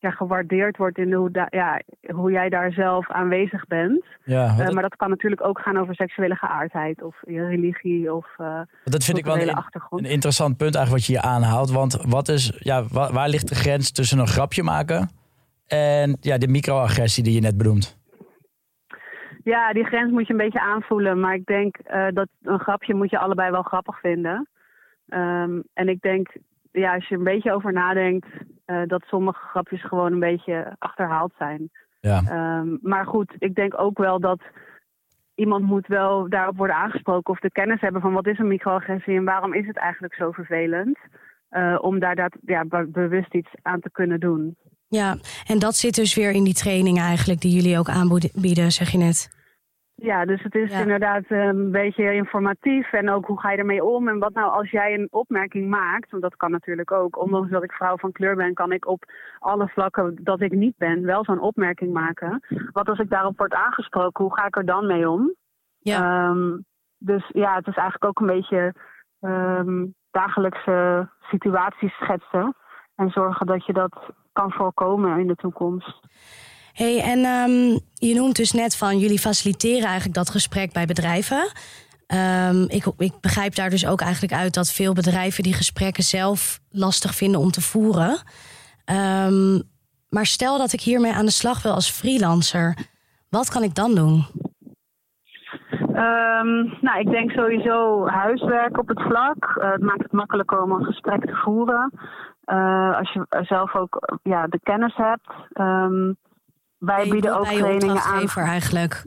[0.00, 1.80] ja, gewaardeerd wordt in hoe, ja,
[2.14, 4.04] hoe jij daar zelf aanwezig bent.
[4.24, 8.26] ja Eh, maar dat kan natuurlijk ook gaan over seksuele geaardheid of je religie of
[8.40, 10.04] uh, dat vind ik wel een, achtergrond.
[10.04, 11.70] een interessant punt eigenlijk wat je hier aanhaalt.
[11.70, 15.08] Want wat is, ja, wa- waar ligt de grens tussen een grapje maken
[15.66, 17.98] en ja, de microagressie die je net benoemt?
[19.44, 21.20] Ja, die grens moet je een beetje aanvoelen.
[21.20, 24.48] Maar ik denk eh, dat een grapje moet je allebei wel grappig vinden.
[25.08, 26.28] Ehm, en ik denk,
[26.72, 28.26] ja, als je een beetje over nadenkt,
[28.70, 31.70] eh, dat sommige grapjes gewoon een beetje achterhaald zijn.
[32.00, 32.22] Ja.
[32.28, 34.40] Ehm, maar goed, ik denk ook wel dat
[35.34, 39.16] iemand moet wel daarop worden aangesproken of de kennis hebben van wat is een microagressie
[39.16, 40.98] en waarom is het eigenlijk zo vervelend.
[41.50, 44.56] eh, om daar dat, ja, be- bewust iets aan te kunnen doen.
[44.88, 45.16] Ja,
[45.46, 48.98] en dat zit dus weer in die training eigenlijk die jullie ook aanbieden, zeg je
[48.98, 49.39] net.
[50.02, 50.80] Ja, dus het is Ja.
[50.80, 52.92] inderdaad eh, een beetje informatief.
[52.92, 54.08] En ook hoe ga je ermee om?
[54.08, 57.18] En wat nou als jij een opmerking maakt, want dat kan natuurlijk ook.
[57.18, 59.04] Ondanks dat ik vrouw van kleur ben, kan ik op
[59.38, 62.42] alle vlakken dat ik niet ben wel zo'n opmerking maken.
[62.72, 65.34] Wat als ik daarop word aangesproken, hoe ga ik er dan mee om?
[65.78, 66.28] Ja.
[66.28, 66.58] Ehm,
[66.98, 68.74] dus ja, het is eigenlijk ook een beetje
[69.20, 72.54] ehm, dagelijkse situaties schetsen.
[72.94, 76.00] En zorgen dat je dat kan voorkomen in de toekomst.
[76.72, 81.52] Hey, en ehm, je noemt dus net van jullie faciliteren eigenlijk dat gesprek bij bedrijven.
[82.06, 86.60] Ehm, ik, ik begrijp daar dus ook eigenlijk uit dat veel bedrijven die gesprekken zelf
[86.70, 88.22] lastig vinden om te voeren.
[88.84, 89.60] Ehm,
[90.08, 92.76] maar stel dat ik hiermee aan de slag wil als freelancer,
[93.28, 94.26] wat kan ik dan doen?
[96.80, 99.56] Nou, ik denk sowieso huiswerk op het vlak.
[99.60, 101.92] Eh, het maakt het makkelijker om een gesprek te voeren.
[102.44, 105.30] Eh, als je zelf ook ja, de kennis hebt.
[105.52, 106.12] Ehm,
[106.80, 108.26] wij bieden ook trainingen aan.
[108.26, 109.04] eigenlijk.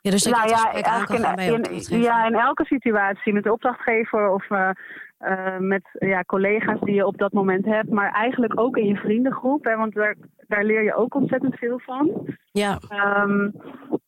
[0.00, 4.50] Ja, dus Nou ja, eigenlijk in, in, ja, in elke situatie met de opdrachtgever of
[4.50, 4.70] eh,
[5.18, 7.90] eh, met ja, collega's die je op dat moment hebt.
[7.90, 9.64] Maar eigenlijk ook in je vriendengroep.
[9.64, 10.14] Hè, want daar,
[10.46, 12.26] daar leer je ook ontzettend veel van.
[12.52, 13.50] Ja, Ehm,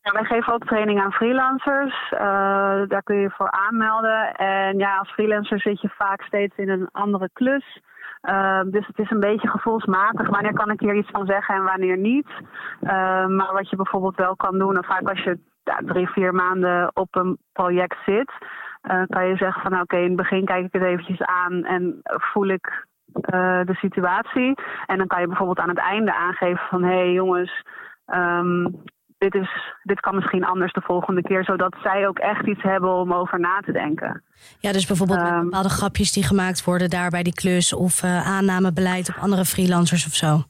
[0.03, 2.11] ja, wij geven ook training aan freelancers.
[2.11, 2.21] Eh,
[2.89, 4.35] daar kun je voor aanmelden.
[4.35, 7.81] En ja, als freelancer zit je vaak steeds in een andere klus.
[8.21, 10.29] Ehm, dus het is een beetje gevoelsmatig.
[10.29, 12.29] Wanneer kan ik hier iets van zeggen en wanneer niet?
[12.81, 15.39] Ehm, maar wat je bijvoorbeeld wel kan doen, en vaak als je
[15.85, 18.33] drie, vier maanden op een project zit,
[18.81, 21.65] eh, kan je zeggen van nou, oké, in het begin kijk ik het eventjes aan
[21.65, 24.55] en voel ik eh, de situatie.
[24.87, 27.63] En dan kan je bijvoorbeeld aan het einde aangeven van hé hey, jongens,
[28.05, 28.67] ehm,
[29.21, 32.95] dit, is, dit kan misschien anders de volgende keer, zodat zij ook echt iets hebben
[32.95, 34.23] om over na te denken.
[34.61, 35.45] ja dus bijvoorbeeld Ehm.
[35.45, 37.75] bepaalde grapjes die gemaakt worden daar bij die klus...
[37.75, 40.43] of eh, aannamebeleid op andere freelancers of zo.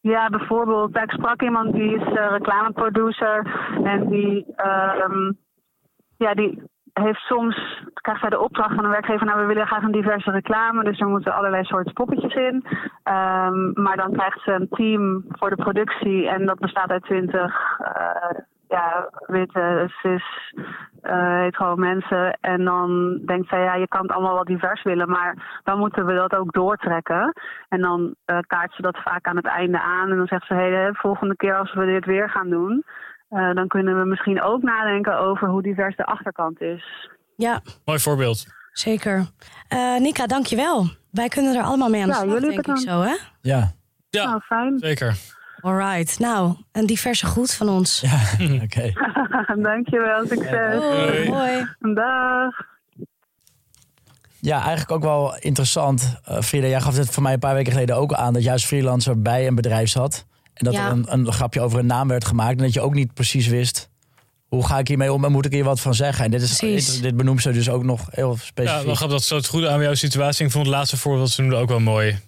[0.00, 3.46] Ja, bijvoorbeeld, ik sprak iemand die is eh, reclameproducer
[3.84, 5.32] en die, ehm,
[6.16, 6.62] ja, die
[7.02, 10.30] heeft soms, krijgt zij de opdracht van een werkgever, nou we willen graag een diverse
[10.30, 12.64] reclame, dus er moeten allerlei soorten poppetjes in.
[13.02, 17.76] Ehm, maar dan krijgt ze een team voor de productie en dat bestaat uit twintig
[18.68, 20.54] ja, witte, cis,
[21.02, 22.38] uh, hetero mensen.
[22.40, 26.06] En dan denkt zij, ja, je kan het allemaal wel divers willen, maar dan moeten
[26.06, 27.32] we dat ook doortrekken.
[27.68, 30.54] En dan uh, kaart ze dat vaak aan het einde aan en dan zegt ze,
[30.54, 32.84] hé, de volgende keer als we dit weer gaan doen,
[33.30, 37.08] uh, dan kunnen we misschien ook nadenken over hoe divers de achterkant is.
[37.36, 37.60] Ja.
[37.84, 38.46] Mooi voorbeeld.
[38.72, 39.26] Zeker.
[39.72, 40.86] Uh, Nika, dankjewel.
[41.10, 43.14] Wij kunnen er allemaal mee aan de ja, slag, denk ik zo, hè?
[43.40, 43.72] Ja.
[44.10, 44.78] Ja, Nou, fijn.
[44.78, 45.16] zeker.
[45.60, 46.18] Alright.
[46.18, 48.00] Nou, een diverse groet van ons.
[48.00, 48.92] Ja, oké.
[49.62, 50.74] Dankjewel, succes.
[50.82, 51.30] Hoi.
[51.30, 51.66] Hoi.
[51.94, 52.54] Dag.
[54.40, 56.20] Ja, eigenlijk ook wel interessant.
[56.30, 58.32] Uh, Frida, jij gaf het voor mij een paar weken geleden ook aan...
[58.32, 60.26] dat juist freelancer bij een bedrijf zat.
[60.58, 60.86] En dat Ja.
[60.86, 62.56] er een, een grapje over een naam werd gemaakt...
[62.58, 63.88] en dat je ook niet precies wist...
[64.48, 66.24] hoe ga ik hiermee om en moet ik hier wat van zeggen?
[66.24, 68.84] En dit, is, dit, dit benoemt ze dus ook nog heel Ja, specifiek.
[68.86, 70.44] wel grappig dat zo het goede aan jouw situatie.
[70.46, 72.18] Ik vond het laatste voorbeeld ze noemde ook wel mooi.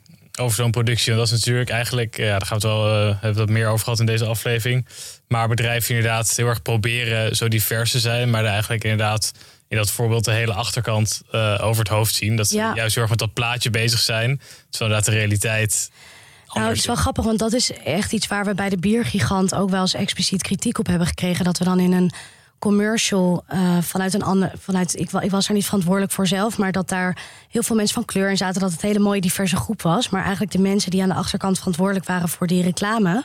[0.41, 1.11] Over zo'n productie.
[1.13, 3.51] En dat is natuurlijk eigenlijk, ja, daar gaan we het wel eh, hebben we het
[3.51, 4.87] meer over gehad in deze aflevering.
[5.29, 8.31] Maar bedrijven inderdaad heel erg proberen zo divers te zijn.
[8.31, 9.33] Maar er eigenlijk inderdaad
[9.69, 12.37] in dat voorbeeld de hele achterkant eh, over het hoofd zien.
[12.37, 12.73] Dat ze Ja.
[12.75, 14.41] juist heel erg met dat plaatje bezig zijn.
[14.71, 15.91] Terwijl inderdaad de realiteit.
[16.55, 19.55] Nou, het is wel grappig, want dat is echt iets waar we bij de biergigant
[19.55, 21.45] ook wel eens expliciet kritiek op hebben gekregen.
[21.45, 22.13] Dat we dan in een
[22.59, 24.53] commercial eh, vanuit een ander.
[24.59, 27.95] Vanuit, ik, ik was er niet verantwoordelijk voor zelf, maar dat daar heel veel mensen
[27.95, 28.61] van kleur in zaten.
[28.61, 30.09] Dat het een hele mooie diverse groep was.
[30.09, 33.25] Maar eigenlijk de mensen die aan de achterkant verantwoordelijk waren voor die reclame.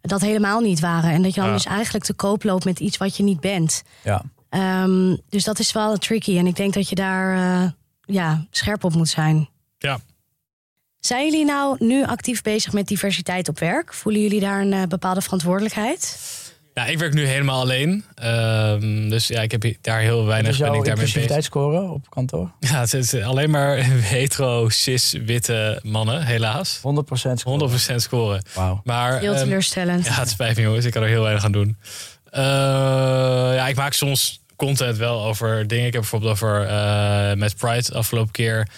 [0.00, 1.10] Dat helemaal niet waren.
[1.10, 1.54] En dat je dan Ja.
[1.56, 3.82] dus eigenlijk te koop loopt met iets wat je niet bent.
[4.04, 4.22] Ja.
[4.48, 6.38] Ehm, dus dat is wel tricky.
[6.38, 9.48] En ik denk dat je daar eh, ja, scherp op moet zijn.
[9.78, 9.98] Ja.
[11.00, 13.94] Zijn jullie nou nu actief bezig met diversiteit op werk?
[13.94, 16.18] Voelen jullie daar een eh, bepaalde verantwoordelijkheid?
[16.74, 18.04] Nou, ik werk nu helemaal alleen.
[18.14, 20.92] Ehm, dus ja, ik heb daar heel weinig ben ik daarmee bezig.
[20.92, 22.46] inclusiviteitsscore op kantoor?
[22.46, 23.76] 100% Ja, het is alleen maar
[24.14, 26.78] hetero, cis, witte mannen, helaas.
[26.78, 26.80] 100%
[27.34, 27.68] score.
[27.90, 28.42] 100% scoren.
[28.54, 28.80] Wauw.
[28.84, 30.06] Maar, Heel ehm, teleurstellend.
[30.06, 31.76] Ja, het spijt me jongens, ik kan er heel weinig aan doen.
[32.30, 32.42] Eh,
[33.54, 35.86] ja, ik maak soms content wel over dingen.
[35.86, 38.68] Ik heb bijvoorbeeld over eh, met Pride afgelopen keer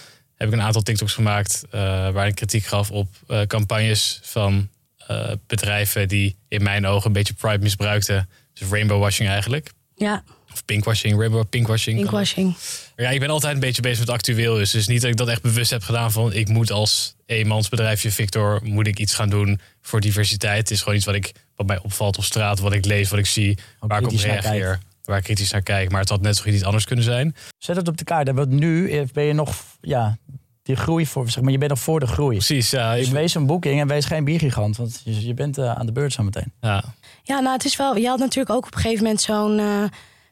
[0.41, 1.81] heb ik een aantal TikToks gemaakt eh,
[2.11, 4.69] waar ik kritiek gaf op eh, campagnes van
[5.07, 8.29] eh, bedrijven die in mijn ogen een beetje Pride misbruikten.
[8.53, 9.71] Dus rainbow washing eigenlijk.
[9.97, 11.97] Ja, Of pinkwashing, rainbow pinkwashing.
[11.97, 12.57] pinkwashing.
[12.97, 14.55] Ja, ik ben altijd een beetje bezig met actueel.
[14.55, 16.33] Dus is niet dat ik dat echt bewust heb gedaan van...
[16.33, 20.59] ik moet als eenmansbedrijfje Victor moet ik iets gaan doen voor diversiteit.
[20.59, 23.19] Het is gewoon iets wat, ik, wat mij opvalt op straat, wat ik lees, wat
[23.19, 24.81] ik zie, waar ik op reageer.
[25.05, 25.91] Waar ik kritisch naar kijk.
[25.91, 27.35] Maar het had net zo goed iets anders kunnen zijn.
[27.59, 28.31] Zet het op de kaart.
[28.33, 30.19] Want nu eh, ben je nog, ja,
[30.63, 32.37] die groei voor, zeg maar, je bent nog voor de groei.
[32.37, 32.95] Precies, ja.
[32.95, 35.87] Dus Ik, wees een boeking en wees geen biergigant, want je, je bent eh, aan
[35.87, 36.53] de beurt zo meteen.
[36.61, 36.85] ja.
[37.23, 37.97] Ja, nou, het is wel.
[37.97, 39.85] Je had natuurlijk ook op een gegeven moment zo'n eh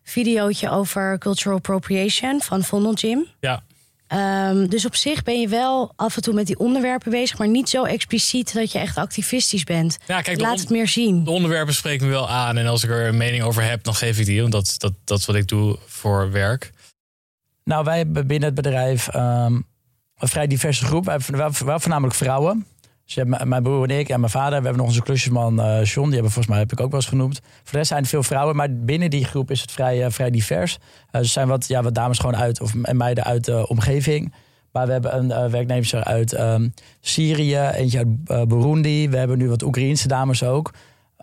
[0.03, 3.27] videootje over cultural appropriation van Vondel Jim.
[3.41, 3.63] ja.
[4.09, 7.49] Ehm, dus op zich ben je wel af en toe met die onderwerpen bezig, maar
[7.49, 9.99] niet zo expliciet dat je echt activistisch bent.
[10.07, 11.25] Ja, kijk, de Laat het meer zien.
[11.25, 12.57] De onderwerpen spreken me wel aan.
[12.57, 14.41] En als ik er een mening over heb, dan geef ik die.
[14.41, 16.73] Want dat, dat, dat is wat ik doe voor werk.
[17.65, 19.53] Nou, wij hebben binnen het bedrijf ehm,
[20.19, 21.05] een vrij diverse groep.
[21.05, 22.67] Wij hebben wel- wel voornamelijk vrouwen.
[23.15, 24.59] Dus mijn broer en ik en mijn vader.
[24.59, 26.07] We hebben nog onze klusjesman eh John.
[26.07, 27.41] Die hebben volgens mij heb ik ook wel eens genoemd.
[27.43, 28.57] Voor de rest zijn er veel vrouwen.
[28.57, 30.79] Maar binnen die groep is het vrij, eh, vrij divers.
[31.11, 34.35] Eh, er zijn wat, ja, wat dames gewoon uit, of en meiden uit de omgeving.
[34.73, 36.69] Maar we hebben een werknemer uit ehm,
[37.01, 39.09] Syrië, eentje uit Burundi.
[39.09, 40.73] We hebben nu wat Oekraïense dames ook.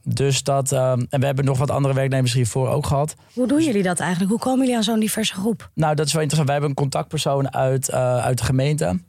[0.03, 3.15] Dus dat, ehm, en we hebben nog wat andere werknemers hiervoor ook gehad.
[3.33, 4.31] Hoe doen jullie dat eigenlijk?
[4.31, 5.69] Hoe komen jullie aan zo'n diverse groep?
[5.73, 6.51] Nou, dat is wel interessant.
[6.51, 8.99] Wij hebben een contactpersoon uit, uit de gemeente.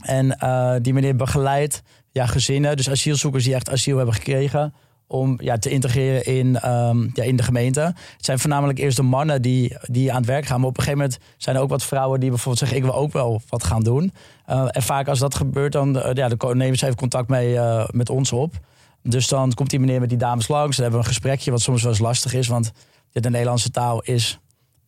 [0.00, 0.36] En
[0.82, 4.74] die meneer begeleidt ja, gezinnen, dus asielzoekers die echt asiel hebben gekregen,
[5.10, 7.80] om ja, te integreren in, ehm, ja, in de gemeente.
[7.80, 10.60] Het zijn voornamelijk eerst de mannen die, die aan het werk gaan.
[10.60, 12.94] Maar op een gegeven moment zijn er ook wat vrouwen die bijvoorbeeld zeggen: Ik wil
[12.94, 14.12] ook wel wat gaan doen.
[14.46, 17.56] Eh, en vaak als dat gebeurt, dan, eh, ja, dan nemen ze even contact mee
[17.56, 18.54] eh, met ons op.
[19.02, 20.76] Dus dan komt die meneer met die dames langs.
[20.76, 22.48] Dan hebben we een gesprekje, wat soms wel eens lastig is.
[22.48, 22.72] Want
[23.12, 24.38] de Nederlandse taal is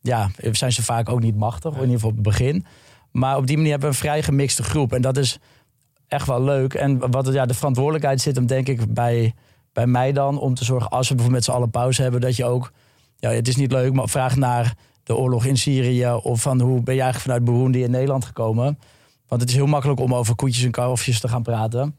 [0.02, 2.66] ja, zijn ze vaak ook niet machtig, in ieder geval op het begin.
[3.10, 4.92] Maar op die manier hebben we een vrij gemixte groep.
[4.92, 5.38] En dat is
[6.12, 6.74] echt wel leuk.
[6.74, 9.34] En wat ja, de verantwoordelijkheid zit hem denk ik bij,
[9.72, 10.38] bij mij dan...
[10.38, 12.20] om te zorgen, als we bijvoorbeeld met z'n allen pauze hebben...
[12.20, 12.72] dat je ook,
[13.16, 16.12] ja, het is niet leuk, maar vraag naar de oorlog in Syrië...
[16.22, 18.78] of van hoe ben je eigenlijk vanuit Burundi in Nederland gekomen.
[19.28, 21.96] Want het is heel makkelijk om over koetjes en kalfjes te gaan praten.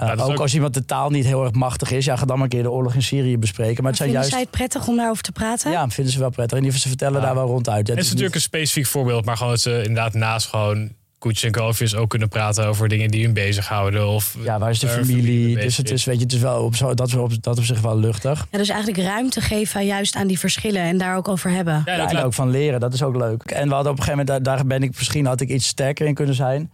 [0.00, 2.04] Uh, Ja, is ook, ook- als iemand de taal niet heel erg machtig is...
[2.04, 3.82] ja, ga dan maar een keer de oorlog in Syrië bespreken.
[3.82, 4.30] Maar het zijn Vinden juist...
[4.30, 5.70] zij het prettig om daarover te praten?
[5.70, 6.58] Ja, vinden ze wel prettig.
[6.58, 7.26] In ieder geval, ze vertellen Ja.
[7.26, 7.66] daar wel ronduit.
[7.74, 10.46] Ja, Het het is is natuurlijk een specifiek voorbeeld, maar gewoon dat ze inderdaad naast
[10.48, 14.08] gewoon koetjes en kalfjes ook kunnen praten over dingen die hun bezighouden.
[14.08, 15.54] Of Ja, waar is de familie?
[15.56, 17.64] Dus het is, weet je, het is wel op, zo, dat, is op, dat op
[17.64, 18.46] zich wel luchtig.
[18.50, 21.82] Ja, dus eigenlijk ruimte geven juist aan die verschillen en daar ook over hebben.
[21.84, 23.42] Ja, Ja, dat en laat- ook van leren, dat is ook leuk.
[23.42, 25.66] En we hadden op een gegeven moment, daar, daar ben ik misschien had ik iets
[25.66, 26.70] sterker in kunnen zijn.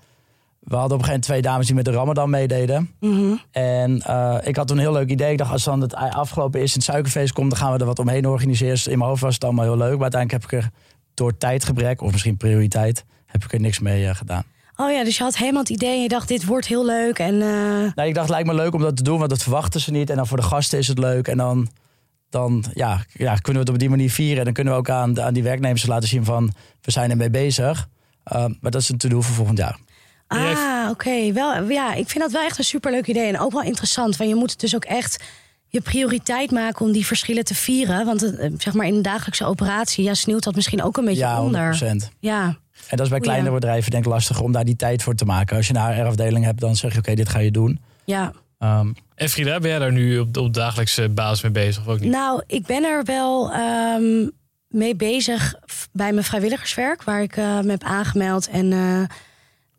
[0.61, 2.91] we hadden op een gegeven moment twee dames die met de Ramadan meededen.
[3.01, 3.35] Mhm.
[3.51, 5.33] En eh, ik had toen een heel leuk idee.
[5.33, 7.87] Ik dacht, als dan het afgelopen is en het suikerfeest komt, dan gaan we er
[7.87, 8.75] wat omheen organiseren.
[8.75, 9.93] Dus in mijn hoofd was het allemaal heel leuk.
[9.95, 10.71] Maar uiteindelijk heb ik er
[11.15, 14.45] door tijdgebrek, of misschien prioriteit, heb ik er niks mee eh, gedaan.
[14.77, 17.19] Oh ja, dus je had helemaal het idee en je dacht, dit wordt heel leuk.
[17.19, 19.43] En eh, Nee, ik dacht, het lijkt me leuk om dat te doen, want dat
[19.43, 20.11] verwachten ze niet.
[20.11, 21.29] En dan voor de gasten is het leuk.
[21.29, 21.69] En dan,
[22.31, 24.39] dan ja, ja, kunnen we het op die manier vieren.
[24.39, 27.31] En dan kunnen we ook aan, aan die werknemers laten zien van, we zijn ermee
[27.31, 27.89] bezig.
[28.33, 29.79] Uh, maar dat is een to-do voor volgend jaar.
[30.27, 31.33] Ah, oké.
[31.33, 33.29] Wel, ja, ik vind dat wel echt een superleuk idee.
[33.29, 34.17] En ook wel interessant.
[34.17, 35.25] Want je moet het dus ook echt
[35.69, 38.07] je prioriteit maken om die verschillen te vieren.
[38.07, 41.21] Want het, zeg maar in een dagelijkse operatie ja, sneeuwt dat misschien ook een beetje
[41.21, 41.41] ja, 100%.
[41.43, 41.79] onder.
[42.21, 42.59] Ja,
[42.89, 45.25] En dat is bij kleinere bedrijven denk ik lastiger om daar die tijd voor te
[45.25, 45.57] maken.
[45.57, 47.81] Als je een HR-afdeling hebt, dan zeg je oké, dit ga je doen.
[48.05, 48.33] ja.
[48.59, 52.01] Um, En Frida, ben jij daar nu op, op dagelijkse basis mee bezig of ook
[52.01, 52.11] niet?
[52.11, 54.31] Nou, ik ben er wel um,
[54.69, 55.55] mee bezig
[55.93, 59.03] bij mijn vrijwilligerswerk, waar ik uh, me heb aangemeld en uh,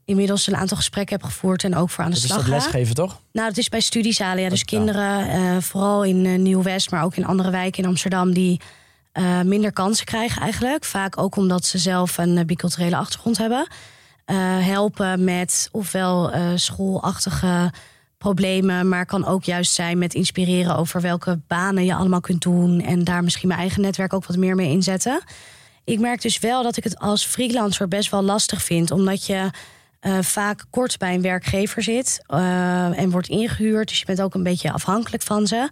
[0.05, 2.53] inmiddels een aantal gesprekken heb gevoerd en ook voor aan de dat slag is dat
[2.53, 3.21] lesgeven, toch?
[3.31, 4.49] Nou, het is bij studiezalen, ja.
[4.49, 8.61] Dus kinderen, uh, vooral in Nieuw-West, maar ook in andere wijken in Amsterdam, die
[9.43, 10.85] minder kansen krijgen eigenlijk.
[10.85, 13.67] Vaak ook omdat ze zelf een biculturele achtergrond hebben.
[14.63, 17.71] helpen met ofwel schoolachtige
[18.17, 22.81] problemen, maar kan ook juist zijn met inspireren over welke banen je allemaal kunt doen
[22.81, 25.21] en daar misschien mijn eigen netwerk ook wat meer mee inzetten.
[25.83, 29.49] Ik merk dus wel dat ik het als freelancer best wel lastig vind, omdat je
[30.21, 32.23] vaak kort bij een werkgever zit
[32.95, 35.69] en wordt ingehuurd, dus je bent ook een beetje afhankelijk van ze.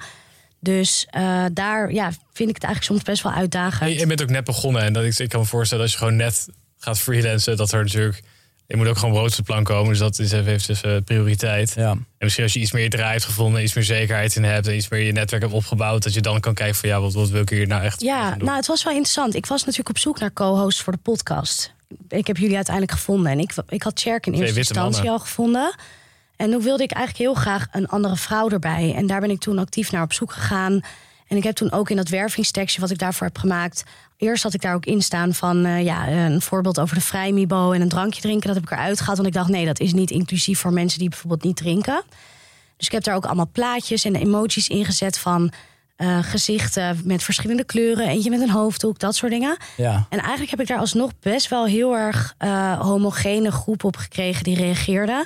[0.65, 3.91] Dus uh, daar ja, vind ik het eigenlijk soms best wel uitdagend.
[3.91, 5.97] Je, je bent ook net begonnen en dat ik, ik kan me voorstellen als je
[5.97, 6.47] gewoon net
[6.77, 8.23] gaat freelancen, dat er natuurlijk
[8.67, 9.89] je moet ook gewoon brood de plank komen.
[9.89, 11.73] Dus dat is even dus, uh, prioriteit.
[11.75, 11.91] Ja.
[11.91, 14.75] En misschien als je iets meer draai hebt gevonden, iets meer zekerheid in hebt en
[14.75, 17.29] iets meer je netwerk hebt opgebouwd, dat je dan kan kijken van ja, wat, wat
[17.29, 19.35] wil ik hier nou echt Ja, nou het was wel interessant.
[19.35, 21.73] Ik was natuurlijk op zoek naar co-hosts voor de podcast.
[22.07, 23.31] Ik heb jullie uiteindelijk gevonden.
[23.31, 25.11] En ik, ik had Cherk in eerste instantie mannen.
[25.11, 25.75] al gevonden.
[26.37, 28.93] En toen wilde ik eigenlijk heel graag een andere vrouw erbij.
[28.95, 30.81] En daar ben ik toen actief naar op zoek gegaan.
[31.27, 33.83] En ik heb toen ook in dat wervingstekstje wat ik daarvoor heb gemaakt.
[34.17, 37.71] Eerst had ik daar ook in staan van uh, ja, een voorbeeld over de vrijmibo
[37.71, 38.47] en een drankje drinken.
[38.47, 39.17] Dat heb ik eruit gehaald.
[39.17, 42.03] Want ik dacht, nee, dat is niet inclusief voor mensen die bijvoorbeeld niet drinken.
[42.77, 45.51] Dus ik heb daar ook allemaal plaatjes en emoties ingezet van
[45.97, 48.07] uh, gezichten met verschillende kleuren.
[48.07, 49.57] Eentje met een hoofddoek, dat soort dingen.
[49.77, 50.05] Ja.
[50.09, 54.43] En eigenlijk heb ik daar alsnog best wel heel erg uh, homogene groep op gekregen
[54.43, 55.25] die reageerde.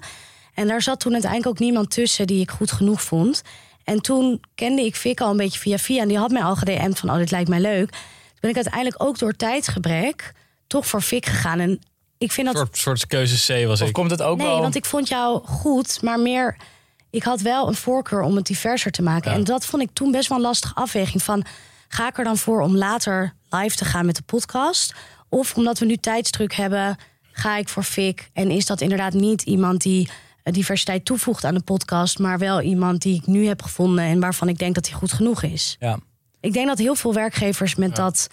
[0.60, 3.42] En daar zat toen uiteindelijk ook niemand tussen die ik goed genoeg vond.
[3.84, 6.02] En toen kende ik Fik al een beetje via via.
[6.02, 7.90] En die had mij al gedM'd van, oh, dit lijkt mij leuk.
[7.90, 10.34] Toen ben ik uiteindelijk ook door tijdsgebrek
[10.68, 11.60] toch voor Fik gegaan.
[11.60, 11.80] En
[12.18, 12.56] ik vind dat...
[12.56, 13.94] Een soort, soort keuze C was of ik.
[13.94, 14.62] komt het ook nee, wel...
[14.62, 16.58] want ik vond jou goed, maar meer...
[17.10, 19.32] Ik had wel een voorkeur om het diverser te maken.
[19.32, 19.38] Ja.
[19.38, 21.46] En dat vond ik toen best wel een lastige afweging van...
[21.88, 24.94] ga ik er dan voor om later live te gaan met de podcast?
[25.30, 26.98] Of omdat we nu tijdsdruk hebben,
[27.32, 28.30] ga ik voor Fik?
[28.34, 30.10] En is dat inderdaad niet iemand die
[30.44, 34.50] diversiteit toevoegt aan de podcast, maar wel iemand die ik nu heb gevonden en waarvan
[34.50, 35.76] ik denk dat hij goed genoeg is.
[35.80, 36.00] Ja.
[36.40, 38.28] Ik denk dat heel veel werkgevers met dat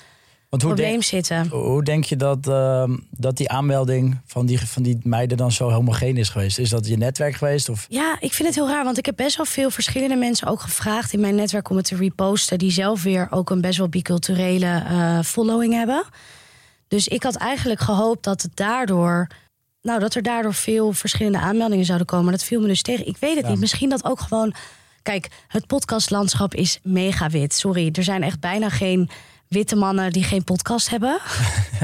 [0.49, 1.49] Want hoe, probleem denk, zitten.
[1.49, 5.71] hoe denk je dat, uh, dat die aanmelding van die, van die meiden dan zo
[5.71, 6.59] homogeen is geweest?
[6.59, 7.69] Is dat je netwerk geweest?
[7.69, 7.87] Of?
[7.89, 10.61] Ja, ik vind het heel raar, want ik heb best wel veel verschillende mensen ook
[10.61, 13.89] gevraagd in mijn netwerk om het te reposten, die zelf weer ook een best wel
[13.89, 16.05] biculturele uh, following hebben.
[16.89, 19.27] Dus ik had eigenlijk gehoopt dat het daardoor
[19.87, 22.33] nou, dat er daardoor veel verschillende aanmeldingen zouden komen.
[22.33, 23.07] Dat viel me dus tegen.
[23.07, 23.51] Ik weet het Ja.
[23.51, 23.61] niet.
[23.61, 24.55] Misschien dat ook gewoon.
[25.03, 27.55] Kijk, het podcastlandschap is mega wit.
[27.55, 29.11] Sorry, er zijn echt bijna geen
[29.49, 31.19] witte mannen die geen podcast hebben.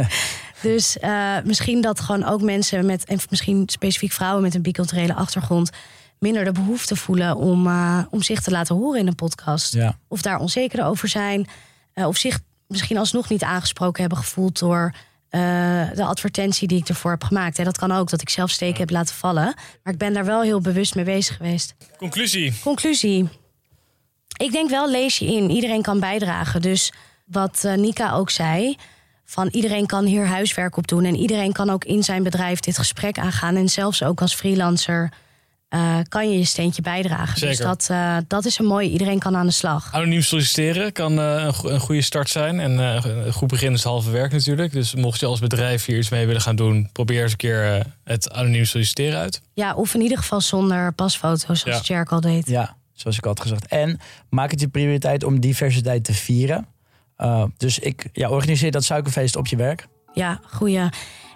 [0.63, 5.15] dus uh, misschien dat gewoon ook mensen met, en misschien specifiek vrouwen met een biculturele
[5.15, 5.71] achtergrond,
[6.19, 9.75] minder de behoefte voelen om, uh, om zich te laten horen in een podcast.
[9.75, 9.99] Ja.
[10.09, 11.47] Of daar onzeker over zijn.
[11.95, 14.95] Uh, of zich misschien alsnog niet aangesproken hebben gevoeld door
[15.35, 15.41] uh,
[15.95, 17.59] de advertentie die ik ervoor heb gemaakt.
[17.59, 19.55] En dat kan ook, dat ik zelf steken heb laten vallen.
[19.83, 21.75] Maar ik ben daar wel heel bewust mee bezig geweest.
[21.97, 22.53] Conclusie.
[22.63, 23.29] Conclusie.
[24.37, 25.51] Ik denk wel, lees je in.
[25.51, 26.63] Iedereen kan bijdragen.
[26.63, 26.93] Dus
[27.27, 28.77] wat uh, Nika ook zei...
[29.25, 31.05] van iedereen kan hier huiswerk op doen...
[31.05, 33.57] en iedereen kan ook in zijn bedrijf dit gesprek aangaan.
[33.57, 35.13] En zelfs ook als freelancer...
[35.75, 37.39] Uh, kan je je steentje bijdragen.
[37.39, 37.57] Zeker.
[37.57, 38.89] Dus dat, uh, dat is een mooie.
[38.89, 39.89] Iedereen kan aan de slag.
[39.93, 42.61] Anoniem solliciteren kan uh, een, go een, goede start zijn.
[42.61, 44.73] En een goed begin is het halve werk natuurlijk.
[44.73, 46.89] Dus mocht je als bedrijf hier iets mee willen gaan doen...
[46.93, 49.43] probeer eens een keer het anoniem solliciteren uit.
[49.55, 51.95] Ja, of in ieder geval zonder pasfoto's, zoals Ja.
[51.95, 52.49] Jerk al deed.
[52.49, 53.67] Ja, zoals ik al had gezegd.
[53.67, 56.67] En maak het je prioriteit om diversiteit te vieren.
[57.19, 59.87] Uh, dus ik ja, organiseer dat suikerfeest op je werk.
[60.13, 60.89] Ja, goeie.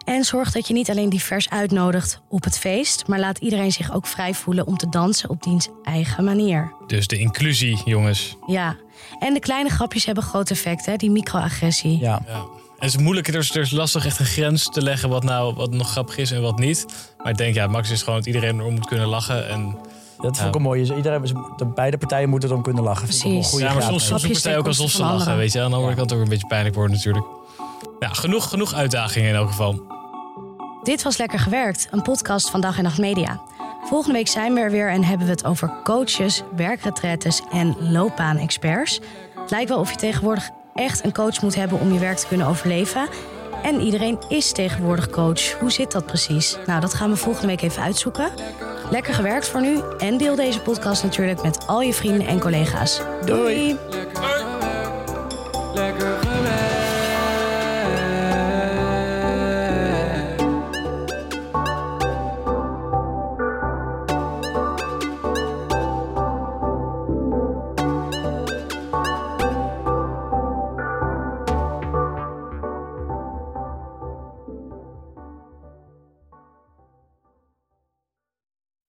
[0.04, 3.94] En zorg dat je niet alleen divers uitnodigt op het feest, maar laat iedereen zich
[3.94, 6.72] ook vrij voelen om te dansen op diens eigen manier.
[6.86, 8.36] Dus de inclusie, jongens.
[8.46, 8.76] Ja.
[9.18, 10.96] En de kleine grapjes hebben groot effect, hè?
[10.96, 11.98] Die microagressie.
[11.98, 12.22] Ja.
[12.26, 12.44] Ja.
[12.78, 15.54] het is moeilijk, er is, er is lastig echt een grens te leggen wat nou
[15.54, 16.86] wat nog grappig is en wat niet.
[17.18, 19.48] Maar ik denk, ja, Max is gewoon dat iedereen erom moet kunnen lachen.
[19.48, 19.76] En,
[20.20, 20.96] Dat vond ik een mooie.
[20.96, 21.22] Iedereen,
[21.56, 23.04] de beide partijen moeten erom kunnen lachen.
[23.04, 23.24] Precies.
[23.24, 25.60] een goede ja, maar soms, Grapjes partijen ook alsof ze lachen, weet je.
[25.60, 27.24] Aan de andere kant ook een beetje pijnlijk worden natuurlijk.
[27.98, 29.86] Ja, genoeg, genoeg uitdagingen in elk geval.
[30.82, 33.40] Dit was Lekker Gewerkt, een podcast van Dag en Nacht Media.
[33.84, 39.00] Volgende week zijn we er weer en hebben we het over coaches, werkretretes en loopbaanexperts.
[39.40, 42.26] Het lijkt wel of je tegenwoordig echt een coach moet hebben om je werk te
[42.26, 43.08] kunnen overleven.
[43.62, 45.52] En iedereen is tegenwoordig coach.
[45.52, 46.56] Hoe zit dat precies?
[46.66, 48.30] Nou, dat gaan we volgende week even uitzoeken.
[48.90, 53.00] Lekker gewerkt voor nu en deel deze podcast natuurlijk met al je vrienden en collega's.
[53.24, 53.76] Doei.